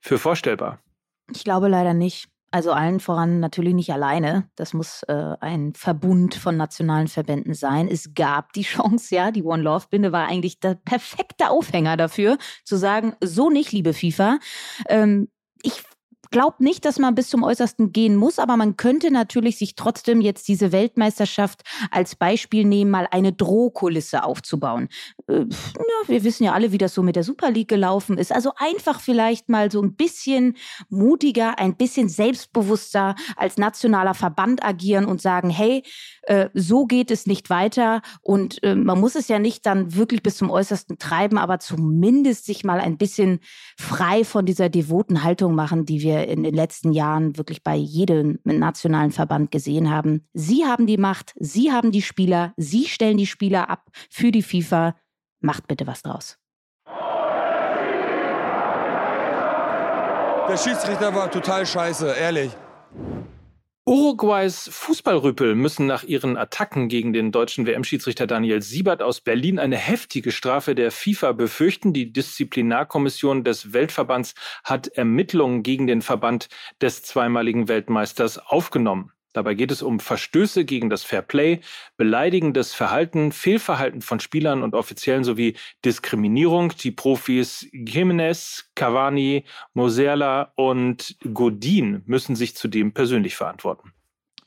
für 0.00 0.18
vorstellbar? 0.18 0.80
Ich 1.32 1.44
glaube 1.44 1.68
leider 1.68 1.94
nicht. 1.94 2.28
Also 2.52 2.72
allen 2.72 3.00
voran 3.00 3.40
natürlich 3.40 3.74
nicht 3.74 3.92
alleine. 3.92 4.48
Das 4.54 4.72
muss 4.72 5.02
äh, 5.08 5.34
ein 5.40 5.74
Verbund 5.74 6.36
von 6.36 6.56
nationalen 6.56 7.08
Verbänden 7.08 7.54
sein. 7.54 7.88
Es 7.88 8.14
gab 8.14 8.52
die 8.52 8.62
Chance, 8.64 9.14
ja, 9.14 9.30
die 9.30 9.42
One 9.42 9.62
Love 9.62 9.86
Binde 9.90 10.12
war 10.12 10.28
eigentlich 10.28 10.60
der 10.60 10.74
perfekte 10.74 11.50
Aufhänger 11.50 11.96
dafür, 11.96 12.38
zu 12.64 12.76
sagen, 12.76 13.14
so 13.20 13.50
nicht, 13.50 13.72
liebe 13.72 13.92
FIFA. 13.92 14.38
Ähm, 14.88 15.28
ich 15.62 15.82
glaube 16.30 16.62
nicht, 16.62 16.84
dass 16.84 16.98
man 16.98 17.14
bis 17.14 17.28
zum 17.28 17.42
Äußersten 17.42 17.92
gehen 17.92 18.16
muss, 18.16 18.38
aber 18.38 18.56
man 18.56 18.76
könnte 18.76 19.10
natürlich 19.10 19.58
sich 19.58 19.74
trotzdem 19.74 20.20
jetzt 20.20 20.48
diese 20.48 20.72
Weltmeisterschaft 20.72 21.62
als 21.90 22.14
Beispiel 22.14 22.64
nehmen, 22.64 22.90
mal 22.90 23.08
eine 23.10 23.32
Drohkulisse 23.32 24.24
aufzubauen. 24.24 24.88
Äh, 25.28 25.40
ja, 25.40 26.08
wir 26.08 26.24
wissen 26.24 26.44
ja 26.44 26.52
alle, 26.52 26.72
wie 26.72 26.78
das 26.78 26.94
so 26.94 27.02
mit 27.02 27.16
der 27.16 27.24
Super 27.24 27.50
League 27.50 27.68
gelaufen 27.68 28.18
ist. 28.18 28.32
Also 28.32 28.52
einfach 28.56 29.00
vielleicht 29.00 29.48
mal 29.48 29.70
so 29.70 29.82
ein 29.82 29.94
bisschen 29.94 30.56
mutiger, 30.88 31.58
ein 31.58 31.76
bisschen 31.76 32.08
selbstbewusster 32.08 33.14
als 33.36 33.56
nationaler 33.56 34.14
Verband 34.14 34.64
agieren 34.64 35.04
und 35.04 35.20
sagen, 35.20 35.50
hey, 35.50 35.82
äh, 36.22 36.48
so 36.54 36.86
geht 36.86 37.10
es 37.10 37.26
nicht 37.26 37.50
weiter. 37.50 38.02
Und 38.22 38.62
äh, 38.62 38.74
man 38.74 39.00
muss 39.00 39.14
es 39.14 39.28
ja 39.28 39.38
nicht 39.38 39.66
dann 39.66 39.94
wirklich 39.94 40.22
bis 40.22 40.36
zum 40.36 40.50
Äußersten 40.50 40.98
treiben, 40.98 41.38
aber 41.38 41.58
zumindest 41.58 42.46
sich 42.46 42.64
mal 42.64 42.80
ein 42.80 42.98
bisschen 42.98 43.40
frei 43.78 44.24
von 44.24 44.46
dieser 44.46 44.68
devoten 44.68 45.22
Haltung 45.22 45.54
machen, 45.54 45.84
die 45.84 46.00
wir 46.00 46.15
in 46.24 46.42
den 46.42 46.54
letzten 46.54 46.92
Jahren 46.92 47.36
wirklich 47.36 47.62
bei 47.62 47.74
jedem 47.74 48.38
nationalen 48.44 49.12
Verband 49.12 49.50
gesehen 49.50 49.90
haben. 49.90 50.26
Sie 50.32 50.64
haben 50.64 50.86
die 50.86 50.98
Macht, 50.98 51.34
Sie 51.38 51.72
haben 51.72 51.92
die 51.92 52.02
Spieler, 52.02 52.52
Sie 52.56 52.86
stellen 52.86 53.16
die 53.16 53.26
Spieler 53.26 53.70
ab 53.70 53.90
für 54.10 54.32
die 54.32 54.42
FIFA. 54.42 54.96
Macht 55.40 55.68
bitte 55.68 55.86
was 55.86 56.02
draus. 56.02 56.38
Der 60.48 60.56
Schiedsrichter 60.56 61.14
war 61.14 61.30
total 61.30 61.66
scheiße, 61.66 62.14
ehrlich. 62.14 62.52
Uruguays 63.88 64.68
Fußballrüppel 64.72 65.54
müssen 65.54 65.86
nach 65.86 66.02
ihren 66.02 66.36
Attacken 66.36 66.88
gegen 66.88 67.12
den 67.12 67.30
deutschen 67.30 67.66
WM-Schiedsrichter 67.66 68.26
Daniel 68.26 68.60
Siebert 68.60 69.00
aus 69.00 69.20
Berlin 69.20 69.60
eine 69.60 69.76
heftige 69.76 70.32
Strafe 70.32 70.74
der 70.74 70.90
FIFA 70.90 71.30
befürchten. 71.30 71.92
Die 71.92 72.12
Disziplinarkommission 72.12 73.44
des 73.44 73.72
Weltverbands 73.72 74.34
hat 74.64 74.88
Ermittlungen 74.88 75.62
gegen 75.62 75.86
den 75.86 76.02
Verband 76.02 76.48
des 76.80 77.04
zweimaligen 77.04 77.68
Weltmeisters 77.68 78.38
aufgenommen. 78.38 79.12
Dabei 79.36 79.52
geht 79.52 79.70
es 79.70 79.82
um 79.82 80.00
Verstöße 80.00 80.64
gegen 80.64 80.88
das 80.88 81.04
Fair 81.04 81.20
Play, 81.20 81.60
beleidigendes 81.98 82.72
Verhalten, 82.72 83.32
Fehlverhalten 83.32 84.00
von 84.00 84.18
Spielern 84.18 84.62
und 84.62 84.74
Offiziellen 84.74 85.24
sowie 85.24 85.56
Diskriminierung. 85.84 86.72
Die 86.82 86.90
Profis 86.90 87.68
Jimenez, 87.70 88.70
Cavani, 88.74 89.44
Moserla 89.74 90.52
und 90.56 91.16
Godin 91.34 92.00
müssen 92.06 92.34
sich 92.34 92.56
zudem 92.56 92.92
persönlich 92.92 93.36
verantworten. 93.36 93.92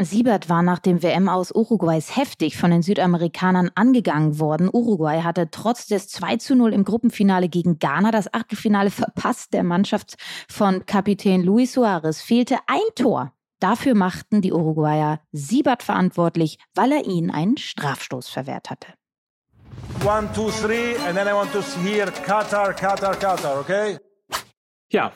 Siebert 0.01 0.50
war 0.50 0.63
nach 0.63 0.79
dem 0.79 1.03
WM 1.03 1.29
aus 1.29 1.51
Uruguays 1.53 2.15
heftig 2.15 2.58
von 2.58 2.72
den 2.72 2.81
Südamerikanern 2.81 3.69
angegangen 3.75 4.39
worden. 4.39 4.69
Uruguay 4.74 5.22
hatte 5.22 5.51
trotz 5.51 5.86
des 5.86 6.08
2 6.08 6.38
zu 6.38 6.55
0 6.55 6.74
im 6.74 6.84
Gruppenfinale 6.84 7.48
gegen 7.48 7.77
Ghana 7.77 8.10
das 8.10 8.34
Achtelfinale 8.34 8.89
verpasst. 8.89 9.53
Der 9.53 9.63
Mannschaft 9.63 10.15
von 10.50 10.88
Kapitän 10.88 11.43
Luis 11.43 11.74
Suarez 11.74 12.24
fehlte 12.24 12.58
ein 12.65 12.79
Tor. 12.96 13.34
Dafür 13.60 13.94
machten 13.94 14.42
die 14.42 14.54
Uruguayer 14.54 15.20
Siebert 15.32 15.84
verantwortlich, 15.84 16.58
weil 16.75 16.92
er 16.92 17.06
ihnen 17.06 17.30
einen 17.30 17.58
Strafstoß 17.58 18.30
verwehrt 18.30 18.70
hatte. 18.70 18.88
One, 20.06 20.30
two, 20.34 20.50
three, 20.50 20.96
and 21.06 21.18
then 21.18 21.28
I 21.28 21.34
want 21.34 21.51
to 21.51 21.62
hear 21.84 22.06
Qatar, 22.06 22.74
Qatar, 22.74 23.16
Qatar, 23.16 23.60
okay? 23.60 23.98
Ja, 24.92 25.12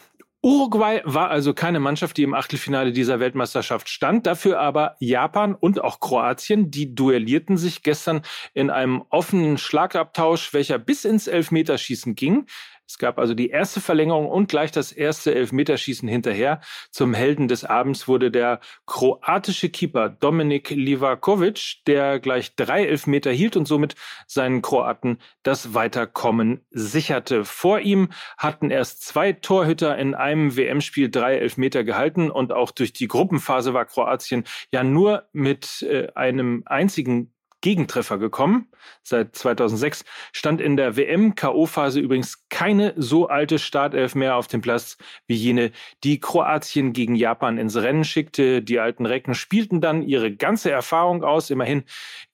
Uruguay 0.46 1.00
war 1.06 1.30
also 1.30 1.54
keine 1.54 1.80
Mannschaft, 1.80 2.18
die 2.18 2.24
im 2.24 2.34
Achtelfinale 2.34 2.92
dieser 2.92 3.22
Weltmeisterschaft 3.22 3.88
stand, 3.88 4.28
dafür 4.28 4.60
aber 4.60 4.98
Japan 5.00 5.56
und 5.56 5.82
auch 5.82 6.02
Kroatien, 6.02 6.70
die 6.70 6.94
duellierten 6.94 7.56
sich 7.56 7.82
gestern 7.82 8.24
in 8.54 8.70
einem 8.70 9.06
offenen 9.10 9.58
Schlagabtausch, 9.58 10.54
welcher 10.54 10.80
bis 10.80 11.06
ins 11.06 11.28
Elfmeterschießen 11.28 12.16
ging. 12.16 12.46
Es 12.94 13.00
gab 13.00 13.18
also 13.18 13.34
die 13.34 13.50
erste 13.50 13.82
Verlängerung 13.82 14.28
und 14.28 14.50
gleich 14.50 14.72
das 14.72 14.92
erste 14.92 15.34
Elfmeterschießen 15.34 16.08
hinterher. 16.08 16.62
Zum 16.92 17.16
Helden 17.16 17.48
des 17.48 17.66
Abends 17.66 18.08
wurde 18.08 18.30
der 18.30 18.60
kroatische 18.86 19.70
Keeper 19.70 20.10
Dominik 20.10 20.70
Livakovic, 20.70 21.78
der 21.88 22.20
gleich 22.20 22.56
drei 22.56 22.86
Elfmeter 22.86 23.32
hielt 23.32 23.58
und 23.58 23.68
somit 23.68 23.96
seinen 24.28 24.62
Kroaten 24.62 25.18
das 25.42 25.74
Weiterkommen 25.74 26.68
sicherte. 26.70 27.46
Vor 27.46 27.80
ihm 27.80 28.10
hatten 28.38 28.70
erst 28.70 29.02
zwei 29.02 29.34
Torhüter 29.34 29.98
in 29.98 30.14
einem 30.14 30.56
WM-Spiel 30.56 31.10
drei 31.10 31.38
Elfmeter 31.38 31.84
gehalten 31.84 32.30
und 32.30 32.54
auch 32.54 32.70
durch 32.70 32.94
die 32.94 33.08
Gruppenphase 33.08 33.74
war 33.74 33.86
Kroatien 33.86 34.44
ja 34.72 34.84
nur 34.84 35.24
mit 35.32 35.82
äh, 35.82 36.10
einem 36.14 36.62
einzigen 36.68 37.33
Gegentreffer 37.64 38.18
gekommen. 38.18 38.68
Seit 39.04 39.38
2006 39.38 40.04
stand 40.34 40.60
in 40.60 40.76
der 40.76 40.98
WM-KO-Phase 40.98 42.02
übrigens 42.02 42.46
keine 42.50 42.94
so 42.98 43.30
alte 43.30 43.58
Startelf 43.58 44.16
mehr 44.16 44.36
auf 44.36 44.48
dem 44.48 44.60
Platz 44.62 44.98
wie 45.28 45.36
jene, 45.36 45.72
die 46.04 46.20
Kroatien 46.20 46.92
gegen 46.92 47.16
Japan 47.16 47.58
ins 47.58 47.78
Rennen 47.78 48.04
schickte. 48.04 48.62
Die 48.62 48.80
alten 48.80 49.06
Recken 49.06 49.34
spielten 49.34 49.80
dann 49.80 50.04
ihre 50.04 50.36
ganze 50.36 50.72
Erfahrung 50.72 51.24
aus. 51.24 51.50
Immerhin 51.50 51.86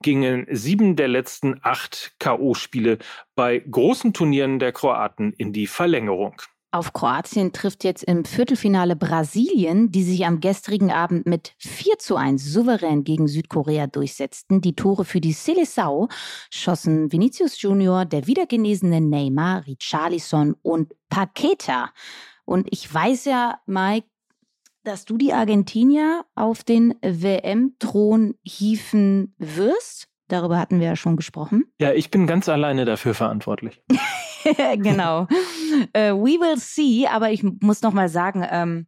gingen 0.02 0.48
sieben 0.50 0.96
der 0.96 1.08
letzten 1.08 1.60
acht 1.62 2.16
KO-Spiele 2.20 2.98
bei 3.36 3.60
großen 3.60 4.14
Turnieren 4.14 4.58
der 4.58 4.72
Kroaten 4.72 5.32
in 5.34 5.54
die 5.54 5.68
Verlängerung. 5.68 6.42
Auf 6.72 6.94
Kroatien 6.94 7.52
trifft 7.52 7.84
jetzt 7.84 8.04
im 8.04 8.26
Viertelfinale 8.26 8.96
Brasilien, 8.96 9.92
die 9.92 10.04
sich 10.04 10.24
am 10.28 10.40
gestrigen 10.40 10.92
Abend 10.92 11.26
mit 11.26 11.56
4 11.58 11.98
zu 11.98 12.16
1 12.16 12.46
souverän 12.46 13.04
gegen 13.04 13.28
Südkorea 13.28 13.88
durchsetzten. 13.88 14.62
Die 14.62 14.76
Tore 14.76 15.04
für 15.04 15.20
die 15.20 15.34
Seleção 15.34 16.12
schossen 16.52 17.12
Vinicius 17.12 17.60
Junior, 17.60 18.06
der 18.06 18.28
wiedergenesene 18.28 19.02
Neymar, 19.02 19.66
Richarlison 19.66 20.56
und 20.62 20.94
Paqueta. 21.10 21.90
Und 22.46 22.68
ich 22.70 22.94
weiß 22.94 23.26
ja, 23.26 23.60
Mike, 23.66 24.08
dass 24.84 25.06
du 25.06 25.18
die 25.18 25.34
Argentinier 25.34 26.24
auf 26.36 26.64
den 26.64 26.94
WM-Thron 27.02 28.36
hieven 28.44 29.34
wirst. 29.40 30.08
Darüber 30.28 30.60
hatten 30.60 30.80
wir 30.80 30.86
ja 30.90 30.96
schon 30.96 31.18
gesprochen. 31.18 31.66
Ja, 31.80 31.94
ich 31.94 32.12
bin 32.12 32.28
ganz 32.28 32.48
alleine 32.48 32.86
dafür 32.86 33.16
verantwortlich. 33.16 33.82
genau. 34.78 35.28
Uh, 35.96 36.16
we 36.16 36.40
will 36.40 36.58
see, 36.58 37.08
aber 37.08 37.32
ich 37.32 37.44
muss 37.44 37.82
noch 37.82 37.94
mal 37.94 38.10
sagen, 38.10 38.46
ähm, 38.50 38.88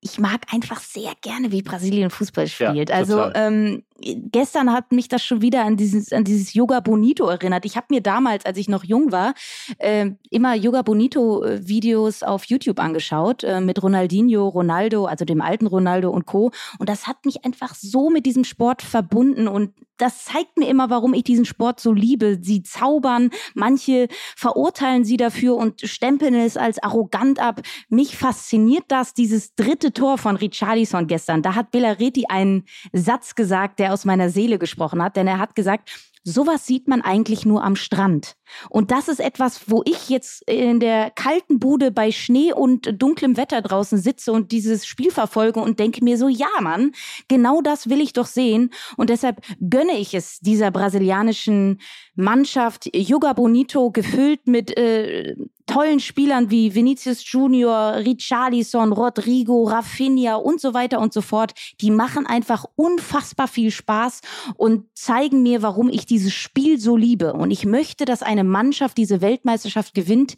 ich 0.00 0.18
mag 0.18 0.40
einfach 0.52 0.80
sehr 0.80 1.12
gerne, 1.22 1.52
wie 1.52 1.62
Brasilien 1.62 2.10
Fußball 2.10 2.48
spielt. 2.48 2.90
Ja, 2.90 2.96
also 2.96 3.30
ähm, 3.34 3.84
gestern 4.30 4.72
hat 4.72 4.92
mich 4.92 5.08
das 5.08 5.24
schon 5.24 5.42
wieder 5.42 5.64
an 5.64 5.76
dieses, 5.76 6.12
an 6.12 6.24
dieses 6.24 6.54
Yoga 6.54 6.80
Bonito 6.80 7.26
erinnert. 7.26 7.64
Ich 7.64 7.76
habe 7.76 7.86
mir 7.90 8.00
damals, 8.00 8.44
als 8.44 8.58
ich 8.58 8.68
noch 8.68 8.84
jung 8.84 9.12
war, 9.12 9.34
äh, 9.78 10.10
immer 10.30 10.54
Yoga 10.54 10.82
Bonito 10.82 11.44
äh, 11.44 11.66
Videos 11.66 12.22
auf 12.22 12.44
YouTube 12.44 12.78
angeschaut 12.78 13.44
äh, 13.44 13.60
mit 13.60 13.82
Ronaldinho, 13.82 14.48
Ronaldo, 14.48 15.06
also 15.06 15.24
dem 15.24 15.40
alten 15.40 15.66
Ronaldo 15.66 16.10
und 16.10 16.26
Co. 16.26 16.50
Und 16.78 16.88
das 16.88 17.06
hat 17.06 17.24
mich 17.24 17.44
einfach 17.44 17.74
so 17.74 18.10
mit 18.10 18.26
diesem 18.26 18.44
Sport 18.44 18.82
verbunden 18.82 19.48
und 19.48 19.72
das 20.02 20.24
zeigt 20.24 20.56
mir 20.56 20.68
immer, 20.68 20.90
warum 20.90 21.14
ich 21.14 21.22
diesen 21.22 21.44
Sport 21.44 21.78
so 21.78 21.92
liebe. 21.92 22.38
Sie 22.40 22.64
zaubern, 22.64 23.30
manche 23.54 24.08
verurteilen 24.36 25.04
sie 25.04 25.16
dafür 25.16 25.56
und 25.56 25.80
stempeln 25.82 26.34
es 26.34 26.56
als 26.56 26.82
arrogant 26.82 27.38
ab. 27.38 27.60
Mich 27.88 28.16
fasziniert 28.16 28.84
das, 28.88 29.14
dieses 29.14 29.54
dritte 29.54 29.92
Tor 29.92 30.18
von 30.18 30.34
Richarlison 30.34 31.06
gestern. 31.06 31.42
Da 31.42 31.54
hat 31.54 31.70
Bellareti 31.70 32.24
einen 32.28 32.64
Satz 32.92 33.36
gesagt, 33.36 33.78
der 33.78 33.91
aus 33.92 34.04
meiner 34.04 34.30
Seele 34.30 34.58
gesprochen 34.58 35.02
hat, 35.02 35.16
denn 35.16 35.26
er 35.26 35.38
hat 35.38 35.54
gesagt, 35.54 35.90
sowas 36.24 36.66
sieht 36.66 36.88
man 36.88 37.02
eigentlich 37.02 37.44
nur 37.44 37.64
am 37.64 37.76
Strand. 37.76 38.36
Und 38.70 38.90
das 38.90 39.08
ist 39.08 39.20
etwas, 39.20 39.62
wo 39.70 39.82
ich 39.84 40.08
jetzt 40.08 40.48
in 40.48 40.78
der 40.78 41.10
kalten 41.10 41.58
Bude 41.58 41.90
bei 41.90 42.12
Schnee 42.12 42.52
und 42.52 43.02
dunklem 43.02 43.36
Wetter 43.36 43.60
draußen 43.60 43.98
sitze 43.98 44.32
und 44.32 44.52
dieses 44.52 44.86
Spiel 44.86 45.10
verfolge 45.10 45.60
und 45.60 45.80
denke 45.80 46.04
mir 46.04 46.16
so, 46.16 46.28
ja, 46.28 46.50
Mann, 46.60 46.92
genau 47.28 47.60
das 47.60 47.88
will 47.88 48.00
ich 48.00 48.12
doch 48.12 48.26
sehen. 48.26 48.70
Und 48.96 49.10
deshalb 49.10 49.40
gönne 49.68 49.98
ich 49.98 50.14
es 50.14 50.38
dieser 50.40 50.70
brasilianischen 50.70 51.80
Mannschaft, 52.14 52.88
Yoga 52.94 53.32
Bonito, 53.32 53.90
gefüllt 53.90 54.46
mit 54.46 54.76
äh, 54.76 55.34
tollen 55.66 56.00
Spielern 56.00 56.50
wie 56.50 56.74
Vinicius 56.74 57.30
Junior, 57.30 57.96
Richarlison, 57.96 58.92
Rodrigo, 58.92 59.64
Rafinha 59.64 60.36
und 60.36 60.60
so 60.60 60.74
weiter 60.74 61.00
und 61.00 61.12
so 61.12 61.20
fort. 61.20 61.52
Die 61.80 61.90
machen 61.90 62.26
einfach 62.26 62.64
unfassbar 62.76 63.48
viel 63.48 63.70
Spaß 63.70 64.20
und 64.56 64.86
zeigen 64.94 65.42
mir, 65.42 65.62
warum 65.62 65.88
ich 65.88 66.06
dieses 66.06 66.32
Spiel 66.32 66.78
so 66.78 66.96
liebe. 66.96 67.32
Und 67.32 67.50
ich 67.50 67.64
möchte, 67.64 68.04
dass 68.04 68.22
eine 68.22 68.44
Mannschaft 68.44 68.96
diese 68.96 69.20
Weltmeisterschaft 69.20 69.94
gewinnt, 69.94 70.36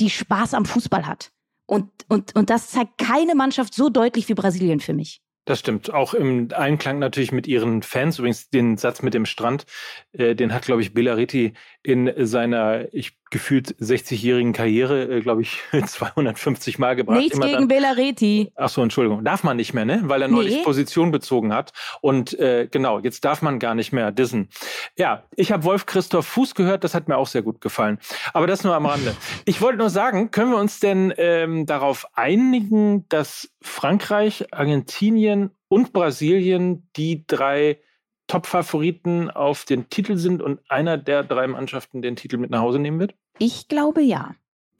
die 0.00 0.10
Spaß 0.10 0.54
am 0.54 0.64
Fußball 0.64 1.06
hat. 1.06 1.30
Und, 1.66 1.90
und, 2.08 2.34
und 2.36 2.50
das 2.50 2.70
zeigt 2.70 2.98
keine 2.98 3.34
Mannschaft 3.34 3.74
so 3.74 3.88
deutlich 3.88 4.28
wie 4.28 4.34
Brasilien 4.34 4.80
für 4.80 4.92
mich. 4.92 5.20
Das 5.46 5.60
stimmt. 5.60 5.94
Auch 5.94 6.12
im 6.12 6.48
Einklang 6.52 6.98
natürlich 6.98 7.30
mit 7.30 7.46
ihren 7.46 7.82
Fans. 7.82 8.18
Übrigens 8.18 8.50
den 8.50 8.76
Satz 8.76 9.02
mit 9.02 9.14
dem 9.14 9.26
Strand, 9.26 9.64
äh, 10.12 10.34
den 10.34 10.52
hat, 10.52 10.64
glaube 10.64 10.82
ich, 10.82 10.92
Bellariti 10.92 11.54
in 11.86 12.12
seiner, 12.26 12.92
ich 12.92 13.12
gefühlt 13.30 13.76
60-jährigen 13.76 14.52
Karriere, 14.52 15.04
äh, 15.04 15.20
glaube 15.20 15.42
ich, 15.42 15.60
250 15.86 16.80
Mal 16.80 16.96
gebracht. 16.96 17.18
Nichts 17.18 17.36
Immer 17.36 17.46
gegen 17.46 17.68
Bellareti. 17.68 18.50
Ach 18.56 18.68
so, 18.68 18.82
Entschuldigung. 18.82 19.22
Darf 19.24 19.44
man 19.44 19.56
nicht 19.56 19.72
mehr, 19.72 19.84
ne? 19.84 20.00
Weil 20.02 20.20
er 20.20 20.26
neulich 20.26 20.56
nee. 20.56 20.62
Position 20.64 21.12
bezogen 21.12 21.54
hat. 21.54 21.72
Und 22.00 22.36
äh, 22.40 22.66
genau, 22.68 22.98
jetzt 22.98 23.24
darf 23.24 23.40
man 23.40 23.60
gar 23.60 23.76
nicht 23.76 23.92
mehr 23.92 24.10
dissen. 24.10 24.48
Ja, 24.96 25.22
ich 25.36 25.52
habe 25.52 25.62
Wolf 25.62 25.86
Christoph 25.86 26.26
Fuß 26.26 26.56
gehört, 26.56 26.82
das 26.82 26.92
hat 26.92 27.06
mir 27.06 27.16
auch 27.16 27.28
sehr 27.28 27.42
gut 27.42 27.60
gefallen. 27.60 27.98
Aber 28.32 28.48
das 28.48 28.64
nur 28.64 28.74
am 28.74 28.86
Rande. 28.86 29.14
Ich 29.44 29.60
wollte 29.60 29.78
nur 29.78 29.90
sagen, 29.90 30.32
können 30.32 30.50
wir 30.50 30.58
uns 30.58 30.80
denn 30.80 31.14
ähm, 31.18 31.66
darauf 31.66 32.06
einigen, 32.14 33.08
dass 33.08 33.48
Frankreich, 33.62 34.52
Argentinien 34.52 35.50
und 35.68 35.92
Brasilien 35.92 36.88
die 36.96 37.24
drei 37.26 37.78
Top-Favoriten 38.26 39.30
auf 39.30 39.64
den 39.64 39.88
Titel 39.88 40.16
sind 40.16 40.42
und 40.42 40.60
einer 40.68 40.98
der 40.98 41.22
drei 41.22 41.46
Mannschaften 41.46 42.02
den 42.02 42.16
Titel 42.16 42.36
mit 42.38 42.50
nach 42.50 42.60
Hause 42.60 42.78
nehmen 42.78 42.98
wird? 42.98 43.14
Ich 43.38 43.68
glaube 43.68 44.02
ja. 44.02 44.34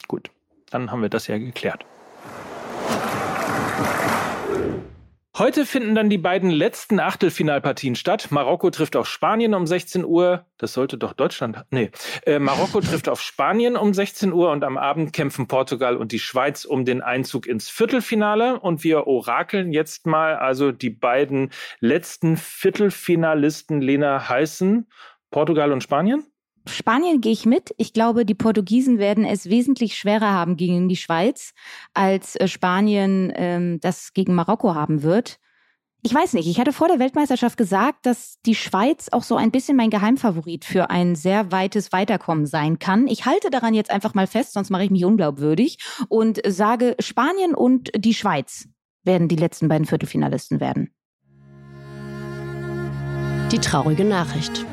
Gut, 0.09 0.31
dann 0.71 0.91
haben 0.91 1.03
wir 1.03 1.09
das 1.09 1.27
ja 1.27 1.39
geklärt. 1.39 1.85
Heute 5.39 5.67
finden 5.67 5.95
dann 5.95 6.09
die 6.09 6.17
beiden 6.17 6.49
letzten 6.49 6.99
Achtelfinalpartien 6.99 7.95
statt. 7.95 8.29
Marokko 8.31 8.71
trifft 8.71 8.97
auf 8.97 9.07
Spanien 9.07 9.53
um 9.53 9.67
16 9.67 10.03
Uhr. 10.03 10.47
Das 10.57 10.73
sollte 10.73 10.97
doch 10.97 11.13
Deutschland. 11.13 11.63
Nee. 11.69 11.91
Äh, 12.25 12.39
Marokko 12.39 12.81
trifft 12.81 13.07
auf 13.07 13.21
Spanien 13.21 13.77
um 13.77 13.93
16 13.93 14.33
Uhr 14.33 14.51
und 14.51 14.65
am 14.65 14.79
Abend 14.79 15.13
kämpfen 15.13 15.47
Portugal 15.47 15.99
und 15.99 16.13
die 16.13 16.21
Schweiz 16.21 16.65
um 16.65 16.87
den 16.87 17.03
Einzug 17.03 17.47
ins 17.47 17.69
Viertelfinale. 17.69 18.59
Und 18.61 18.83
wir 18.83 19.07
orakeln 19.07 19.75
jetzt 19.75 20.07
mal 20.07 20.37
also 20.37 20.73
die 20.73 20.89
beiden 20.89 21.51
letzten 21.81 22.39
Viertelfinalisten, 22.39 23.83
Lena, 23.83 24.31
heißen 24.31 24.89
Portugal 25.31 25.71
und 25.71 25.83
Spanien? 25.83 26.25
Spanien 26.69 27.21
gehe 27.21 27.33
ich 27.33 27.47
mit. 27.47 27.75
Ich 27.79 27.93
glaube, 27.93 28.25
die 28.25 28.35
Portugiesen 28.35 28.99
werden 28.99 29.25
es 29.25 29.49
wesentlich 29.49 29.97
schwerer 29.97 30.33
haben 30.33 30.57
gegen 30.57 30.89
die 30.89 30.97
Schweiz, 30.97 31.53
als 31.95 32.37
äh, 32.37 32.49
Spanien 32.49 33.33
ähm, 33.35 33.81
das 33.81 34.13
gegen 34.13 34.35
Marokko 34.35 34.75
haben 34.75 35.03
wird. 35.03 35.39
Ich 36.03 36.15
weiß 36.15 36.35
nicht, 36.35 36.47
ich 36.47 36.61
hatte 36.61 36.73
vor 36.73 36.87
der 36.87 37.01
Weltmeisterschaft 37.01 37.57
gesagt, 37.57 38.07
dass 38.07 38.41
die 38.47 38.55
Schweiz 38.55 39.09
auch 39.11 39.25
so 39.25 39.35
ein 39.35 39.51
bisschen 39.51 39.77
mein 39.77 39.91
Geheimfavorit 39.91 40.65
für 40.65 40.89
ein 40.89 41.17
sehr 41.17 41.51
weites 41.51 41.91
Weiterkommen 41.91 42.47
sein 42.47 42.79
kann. 42.79 43.09
Ich 43.09 43.27
halte 43.27 43.51
daran 43.51 43.75
jetzt 43.75 43.91
einfach 43.91 44.15
mal 44.15 44.29
fest, 44.29 44.53
sonst 44.53 44.71
mache 44.71 44.85
ich 44.85 44.91
mich 44.91 45.05
unglaubwürdig 45.05 45.79
und 46.09 46.41
sage, 46.47 46.95
Spanien 47.01 47.55
und 47.55 47.91
die 47.97 48.15
Schweiz 48.15 48.69
werden 49.03 49.27
die 49.27 49.35
letzten 49.35 49.67
beiden 49.69 49.87
Viertelfinalisten 49.87 50.61
werden. 50.61 50.95
Die 53.51 53.59
traurige 53.59 54.05
Nachricht. 54.05 54.65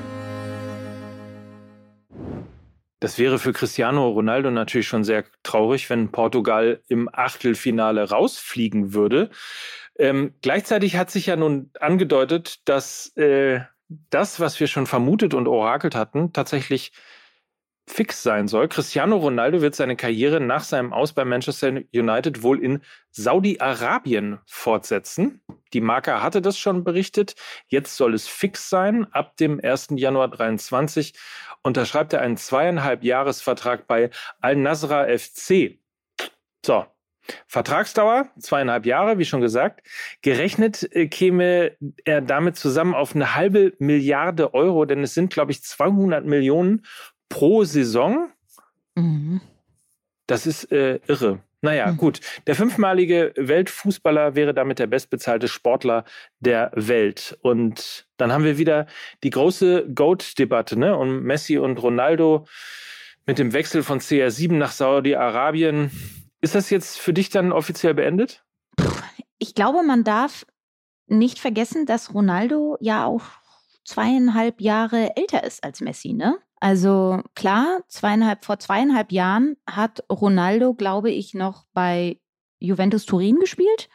Das 3.04 3.20
wäre 3.20 3.38
für 3.38 3.52
Cristiano 3.52 4.08
Ronaldo 4.08 4.50
natürlich 4.50 4.88
schon 4.88 5.04
sehr 5.04 5.26
traurig, 5.44 5.90
wenn 5.90 6.14
Portugal 6.14 6.82
im 6.88 7.10
Achtelfinale 7.12 8.10
rausfliegen 8.10 8.94
würde. 8.94 9.30
Ähm, 10.00 10.36
gleichzeitig 10.42 10.96
hat 10.96 11.12
sich 11.12 11.26
ja 11.26 11.36
nun 11.36 11.70
angedeutet, 11.82 12.62
dass 12.64 13.08
äh, 13.18 13.60
das, 14.10 14.40
was 14.40 14.58
wir 14.62 14.68
schon 14.68 14.88
vermutet 14.88 15.34
und 15.34 15.50
orakelt 15.50 15.96
hatten, 15.96 16.32
tatsächlich 16.32 16.94
fix 17.88 18.24
sein 18.24 18.48
soll. 18.48 18.68
Cristiano 18.68 19.18
Ronaldo 19.18 19.62
wird 19.62 19.76
seine 19.76 19.96
Karriere 19.96 20.40
nach 20.40 20.64
seinem 20.64 20.94
Aus 20.94 21.14
bei 21.14 21.26
Manchester 21.26 21.82
United 21.94 22.42
wohl 22.42 22.64
in 22.64 22.82
Saudi-Arabien 23.12 24.40
fortsetzen. 24.46 25.42
Die 25.74 25.82
Marke 25.82 26.22
hatte 26.24 26.42
das 26.42 26.58
schon 26.58 26.84
berichtet. 26.84 27.36
Jetzt 27.68 27.96
soll 27.98 28.14
es 28.14 28.28
fix 28.28 28.70
sein. 28.70 29.06
Ab 29.12 29.38
dem 29.38 29.60
1. 29.62 29.90
Januar 29.96 30.30
23 30.30 31.14
unterschreibt 31.62 32.14
er 32.14 32.22
einen 32.22 32.38
zweieinhalb 32.38 33.04
Jahresvertrag 33.04 33.88
bei 33.88 34.10
Al-Nasra 34.42 35.08
FC. 35.08 35.80
So. 36.66 36.86
Vertragsdauer 37.48 38.30
zweieinhalb 38.38 38.86
Jahre, 38.86 39.18
wie 39.18 39.26
schon 39.26 39.40
gesagt. 39.40 39.88
Gerechnet 40.22 40.94
äh, 40.94 41.08
käme 41.08 41.72
er 42.04 42.22
damit 42.22 42.58
zusammen 42.58 42.94
auf 42.94 43.16
eine 43.16 43.36
halbe 43.36 43.74
Milliarde 43.80 44.54
Euro, 44.54 44.86
denn 44.86 45.04
es 45.04 45.14
sind, 45.14 45.32
glaube 45.32 45.54
ich, 45.54 45.64
200 45.64 46.26
Millionen 46.26 46.86
pro 47.34 47.64
Saison. 47.64 48.30
Mhm. 48.94 49.42
Das 50.28 50.46
ist 50.46 50.72
äh, 50.72 51.00
irre. 51.08 51.40
Naja, 51.62 51.92
mhm. 51.92 51.98
gut. 51.98 52.20
Der 52.46 52.56
fünfmalige 52.56 53.34
Weltfußballer 53.36 54.36
wäre 54.36 54.54
damit 54.54 54.78
der 54.78 54.88
bestbezahlte 54.88 55.48
Sportler 55.48 56.06
der 56.40 56.72
Welt. 56.76 57.38
Und 57.42 58.06
dann 58.18 58.32
haben 58.32 58.44
wir 58.44 58.58
wieder 58.60 58.86
die 59.24 59.32
große 59.32 59.90
GOAT-Debatte, 59.96 60.78
ne? 60.78 60.96
Und 60.96 61.24
Messi 61.24 61.58
und 61.58 61.82
Ronaldo 61.82 62.46
mit 63.26 63.40
dem 63.40 63.54
Wechsel 63.54 63.82
von 63.82 64.00
CR7 64.00 64.54
nach 64.54 64.72
Saudi-Arabien. 64.72 65.90
Ist 66.42 66.54
das 66.54 66.70
jetzt 66.70 67.00
für 67.00 67.14
dich 67.14 67.30
dann 67.30 67.52
offiziell 67.52 67.96
beendet? 67.96 68.44
Ich 69.40 69.56
glaube, 69.56 69.82
man 69.82 70.04
darf 70.04 70.46
nicht 71.08 71.40
vergessen, 71.40 71.86
dass 71.88 72.14
Ronaldo 72.14 72.78
ja 72.80 73.06
auch 73.06 73.24
zweieinhalb 73.86 74.62
Jahre 74.62 75.16
älter 75.16 75.44
ist 75.44 75.64
als 75.64 75.82
Messi, 75.82 76.14
ne? 76.14 76.38
Also 76.64 77.22
klar, 77.36 77.84
zweieinhalb, 77.90 78.46
vor 78.46 78.58
zweieinhalb 78.58 79.12
Jahren 79.12 79.58
hat 79.70 80.02
Ronaldo, 80.10 80.74
glaube 80.74 81.12
ich, 81.12 81.34
noch 81.34 81.66
bei 81.74 82.22
Juventus 82.58 83.06
Turin 83.06 83.38
gespielt. 83.42 83.90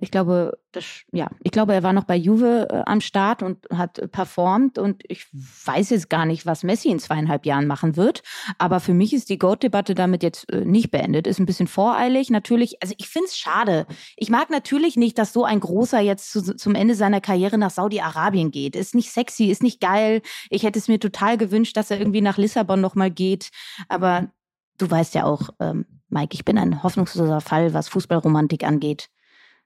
Ich 0.00 0.10
glaube, 0.10 0.58
das, 0.72 0.84
ja, 1.12 1.30
ich 1.42 1.52
glaube, 1.52 1.72
er 1.72 1.84
war 1.84 1.92
noch 1.92 2.04
bei 2.04 2.16
Juve 2.16 2.66
äh, 2.68 2.82
am 2.84 3.00
Start 3.00 3.44
und 3.44 3.64
hat 3.70 4.00
äh, 4.00 4.08
performt. 4.08 4.76
Und 4.76 5.02
ich 5.06 5.26
weiß 5.32 5.90
jetzt 5.90 6.10
gar 6.10 6.26
nicht, 6.26 6.46
was 6.46 6.64
Messi 6.64 6.88
in 6.88 6.98
zweieinhalb 6.98 7.46
Jahren 7.46 7.68
machen 7.68 7.96
wird. 7.96 8.22
Aber 8.58 8.80
für 8.80 8.92
mich 8.92 9.12
ist 9.12 9.28
die 9.28 9.38
Goat-Debatte 9.38 9.94
damit 9.94 10.24
jetzt 10.24 10.50
äh, 10.52 10.64
nicht 10.64 10.90
beendet. 10.90 11.28
Ist 11.28 11.38
ein 11.38 11.46
bisschen 11.46 11.68
voreilig. 11.68 12.28
Natürlich, 12.30 12.82
also 12.82 12.94
ich 12.98 13.08
finde 13.08 13.28
es 13.28 13.38
schade. 13.38 13.86
Ich 14.16 14.30
mag 14.30 14.50
natürlich 14.50 14.96
nicht, 14.96 15.16
dass 15.16 15.32
so 15.32 15.44
ein 15.44 15.60
Großer 15.60 16.00
jetzt 16.00 16.32
zu, 16.32 16.56
zum 16.56 16.74
Ende 16.74 16.96
seiner 16.96 17.20
Karriere 17.20 17.56
nach 17.56 17.70
Saudi-Arabien 17.70 18.50
geht. 18.50 18.74
Ist 18.74 18.96
nicht 18.96 19.12
sexy, 19.12 19.44
ist 19.46 19.62
nicht 19.62 19.80
geil. 19.80 20.22
Ich 20.50 20.64
hätte 20.64 20.80
es 20.80 20.88
mir 20.88 20.98
total 20.98 21.38
gewünscht, 21.38 21.76
dass 21.76 21.92
er 21.92 22.00
irgendwie 22.00 22.20
nach 22.20 22.36
Lissabon 22.36 22.80
nochmal 22.80 23.12
geht. 23.12 23.50
Aber 23.88 24.32
du 24.78 24.90
weißt 24.90 25.14
ja 25.14 25.24
auch, 25.24 25.50
ähm, 25.60 25.86
Mike, 26.08 26.34
ich 26.34 26.44
bin 26.44 26.58
ein 26.58 26.82
hoffnungsloser 26.82 27.40
Fall, 27.40 27.74
was 27.74 27.88
Fußballromantik 27.88 28.64
angeht. 28.64 29.08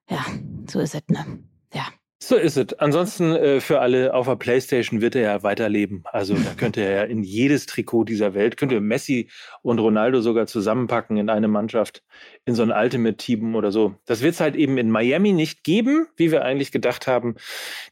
Ja, 0.08 0.24
so 0.66 0.80
ist 0.80 0.94
es, 0.94 1.02
ne? 1.08 1.24
Ja. 1.72 1.88
So 2.20 2.34
ist 2.34 2.56
es. 2.56 2.72
Ansonsten 2.80 3.32
äh, 3.36 3.60
für 3.60 3.80
alle 3.80 4.12
auf 4.12 4.26
der 4.26 4.34
Playstation 4.34 5.00
wird 5.00 5.14
er 5.14 5.22
ja 5.22 5.42
weiterleben. 5.44 6.02
Also 6.04 6.34
da 6.34 6.52
könnte 6.54 6.80
er 6.80 6.90
ja 6.90 7.02
in 7.04 7.22
jedes 7.22 7.66
Trikot 7.66 8.04
dieser 8.04 8.34
Welt, 8.34 8.56
könnte 8.56 8.80
Messi 8.80 9.30
und 9.62 9.78
Ronaldo 9.78 10.20
sogar 10.20 10.48
zusammenpacken 10.48 11.16
in 11.16 11.30
eine 11.30 11.46
Mannschaft, 11.46 12.02
in 12.44 12.56
so 12.56 12.64
ein 12.64 12.72
Ultimate-Team 12.72 13.54
oder 13.54 13.70
so. 13.70 13.94
Das 14.04 14.20
wird 14.20 14.34
es 14.34 14.40
halt 14.40 14.56
eben 14.56 14.78
in 14.78 14.90
Miami 14.90 15.32
nicht 15.32 15.62
geben, 15.62 16.08
wie 16.16 16.32
wir 16.32 16.44
eigentlich 16.44 16.72
gedacht 16.72 17.06
haben. 17.06 17.36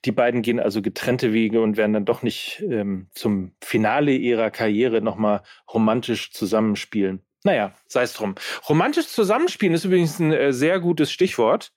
Die 0.04 0.12
beiden 0.12 0.42
gehen 0.42 0.58
also 0.58 0.82
getrennte 0.82 1.32
Wege 1.32 1.62
und 1.62 1.76
werden 1.76 1.92
dann 1.92 2.04
doch 2.04 2.22
nicht 2.22 2.64
ähm, 2.68 3.06
zum 3.14 3.52
Finale 3.62 4.10
ihrer 4.12 4.50
Karriere 4.50 5.02
nochmal 5.02 5.42
romantisch 5.72 6.32
zusammenspielen. 6.32 7.22
Naja, 7.46 7.74
sei 7.86 8.02
es 8.02 8.12
drum. 8.12 8.34
Romantisch 8.68 9.06
zusammenspielen 9.06 9.72
ist 9.72 9.84
übrigens 9.84 10.18
ein 10.18 10.32
äh, 10.32 10.52
sehr 10.52 10.80
gutes 10.80 11.12
Stichwort 11.12 11.72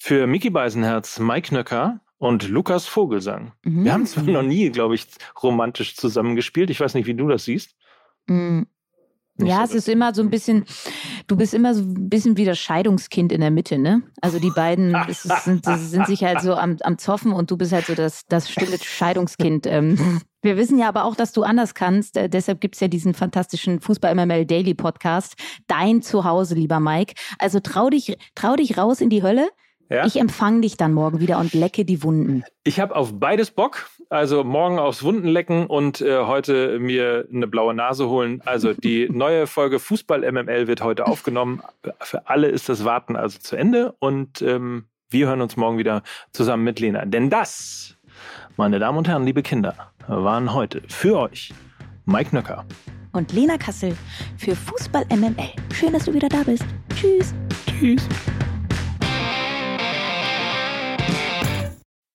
für 0.00 0.26
Mickey 0.26 0.48
Beisenherz, 0.48 1.18
Mike 1.18 1.54
Nöcker 1.54 2.00
und 2.16 2.48
Lukas 2.48 2.86
Vogelsang. 2.86 3.52
Mhm. 3.62 3.84
Wir 3.84 3.92
haben 3.92 4.06
zwar 4.06 4.24
noch 4.24 4.42
nie, 4.42 4.70
glaube 4.70 4.94
ich, 4.94 5.06
romantisch 5.42 5.94
zusammengespielt. 5.94 6.70
Ich 6.70 6.80
weiß 6.80 6.94
nicht, 6.94 7.06
wie 7.06 7.14
du 7.14 7.28
das 7.28 7.44
siehst. 7.44 7.76
Mhm. 8.26 8.66
ja, 9.38 9.58
so 9.58 9.64
es 9.64 9.74
ist 9.74 9.88
immer 9.88 10.14
so 10.14 10.22
ein 10.22 10.30
bisschen, 10.30 10.64
du 11.26 11.36
bist 11.36 11.52
immer 11.52 11.74
so 11.74 11.82
ein 11.82 12.08
bisschen 12.08 12.38
wie 12.38 12.46
das 12.46 12.58
Scheidungskind 12.58 13.30
in 13.30 13.42
der 13.42 13.50
Mitte, 13.50 13.78
ne? 13.78 14.02
Also 14.22 14.38
die 14.38 14.50
beiden 14.50 14.94
ist, 15.08 15.22
sind, 15.44 15.66
sind, 15.66 16.06
sich 16.06 16.24
halt 16.24 16.40
so 16.40 16.54
am, 16.54 16.78
am 16.80 16.96
Zoffen 16.96 17.32
und 17.32 17.50
du 17.50 17.58
bist 17.58 17.72
halt 17.72 17.84
so 17.84 17.94
das, 17.94 18.24
das 18.26 18.50
stille 18.50 18.78
Scheidungskind. 18.78 19.66
Ähm. 19.66 20.22
Wir 20.42 20.56
wissen 20.56 20.78
ja 20.78 20.88
aber 20.88 21.04
auch, 21.04 21.14
dass 21.14 21.32
du 21.32 21.42
anders 21.42 21.74
kannst. 21.74 22.16
Äh, 22.16 22.30
deshalb 22.30 22.62
gibt 22.62 22.76
es 22.76 22.80
ja 22.80 22.88
diesen 22.88 23.12
fantastischen 23.12 23.80
Fußball-MML 23.80 24.46
Daily 24.46 24.72
Podcast. 24.72 25.34
Dein 25.66 26.00
Zuhause, 26.00 26.54
lieber 26.54 26.80
Mike. 26.80 27.12
Also 27.38 27.60
trau 27.60 27.90
dich, 27.90 28.16
trau 28.34 28.56
dich 28.56 28.78
raus 28.78 29.02
in 29.02 29.10
die 29.10 29.22
Hölle. 29.22 29.50
Ja? 29.90 30.06
Ich 30.06 30.18
empfange 30.18 30.60
dich 30.62 30.76
dann 30.76 30.94
morgen 30.94 31.20
wieder 31.20 31.38
und 31.38 31.52
lecke 31.52 31.84
die 31.84 32.02
Wunden. 32.02 32.44
Ich 32.64 32.78
habe 32.80 32.94
auf 32.94 33.18
beides 33.18 33.50
Bock. 33.50 33.90
Also 34.08 34.42
morgen 34.42 34.80
aufs 34.80 35.04
Wundenlecken 35.04 35.66
und 35.66 36.00
äh, 36.00 36.24
heute 36.24 36.80
mir 36.80 37.28
eine 37.32 37.46
blaue 37.46 37.74
Nase 37.74 38.08
holen. 38.08 38.40
Also 38.44 38.72
die 38.74 39.08
neue 39.08 39.46
Folge 39.46 39.78
Fußball 39.78 40.30
MML 40.30 40.66
wird 40.66 40.82
heute 40.82 41.06
aufgenommen. 41.06 41.62
Für 42.00 42.28
alle 42.28 42.48
ist 42.48 42.68
das 42.68 42.84
Warten 42.84 43.14
also 43.16 43.38
zu 43.38 43.56
Ende 43.56 43.94
und 43.98 44.42
ähm, 44.42 44.86
wir 45.10 45.26
hören 45.26 45.40
uns 45.42 45.56
morgen 45.56 45.78
wieder 45.78 46.02
zusammen 46.32 46.64
mit 46.64 46.80
Lena. 46.80 47.04
Denn 47.04 47.30
das, 47.30 47.96
meine 48.56 48.78
Damen 48.78 48.98
und 48.98 49.08
Herren, 49.08 49.24
liebe 49.24 49.42
Kinder, 49.42 49.74
waren 50.06 50.54
heute 50.54 50.82
für 50.88 51.18
euch 51.18 51.52
Mike 52.04 52.34
Nöcker 52.34 52.64
und 53.12 53.32
Lena 53.32 53.58
Kassel 53.58 53.96
für 54.38 54.54
Fußball 54.54 55.04
MML. 55.10 55.50
Schön, 55.72 55.92
dass 55.92 56.04
du 56.04 56.14
wieder 56.14 56.28
da 56.28 56.42
bist. 56.44 56.64
Tschüss. 56.94 57.34
Tschüss. 57.66 58.08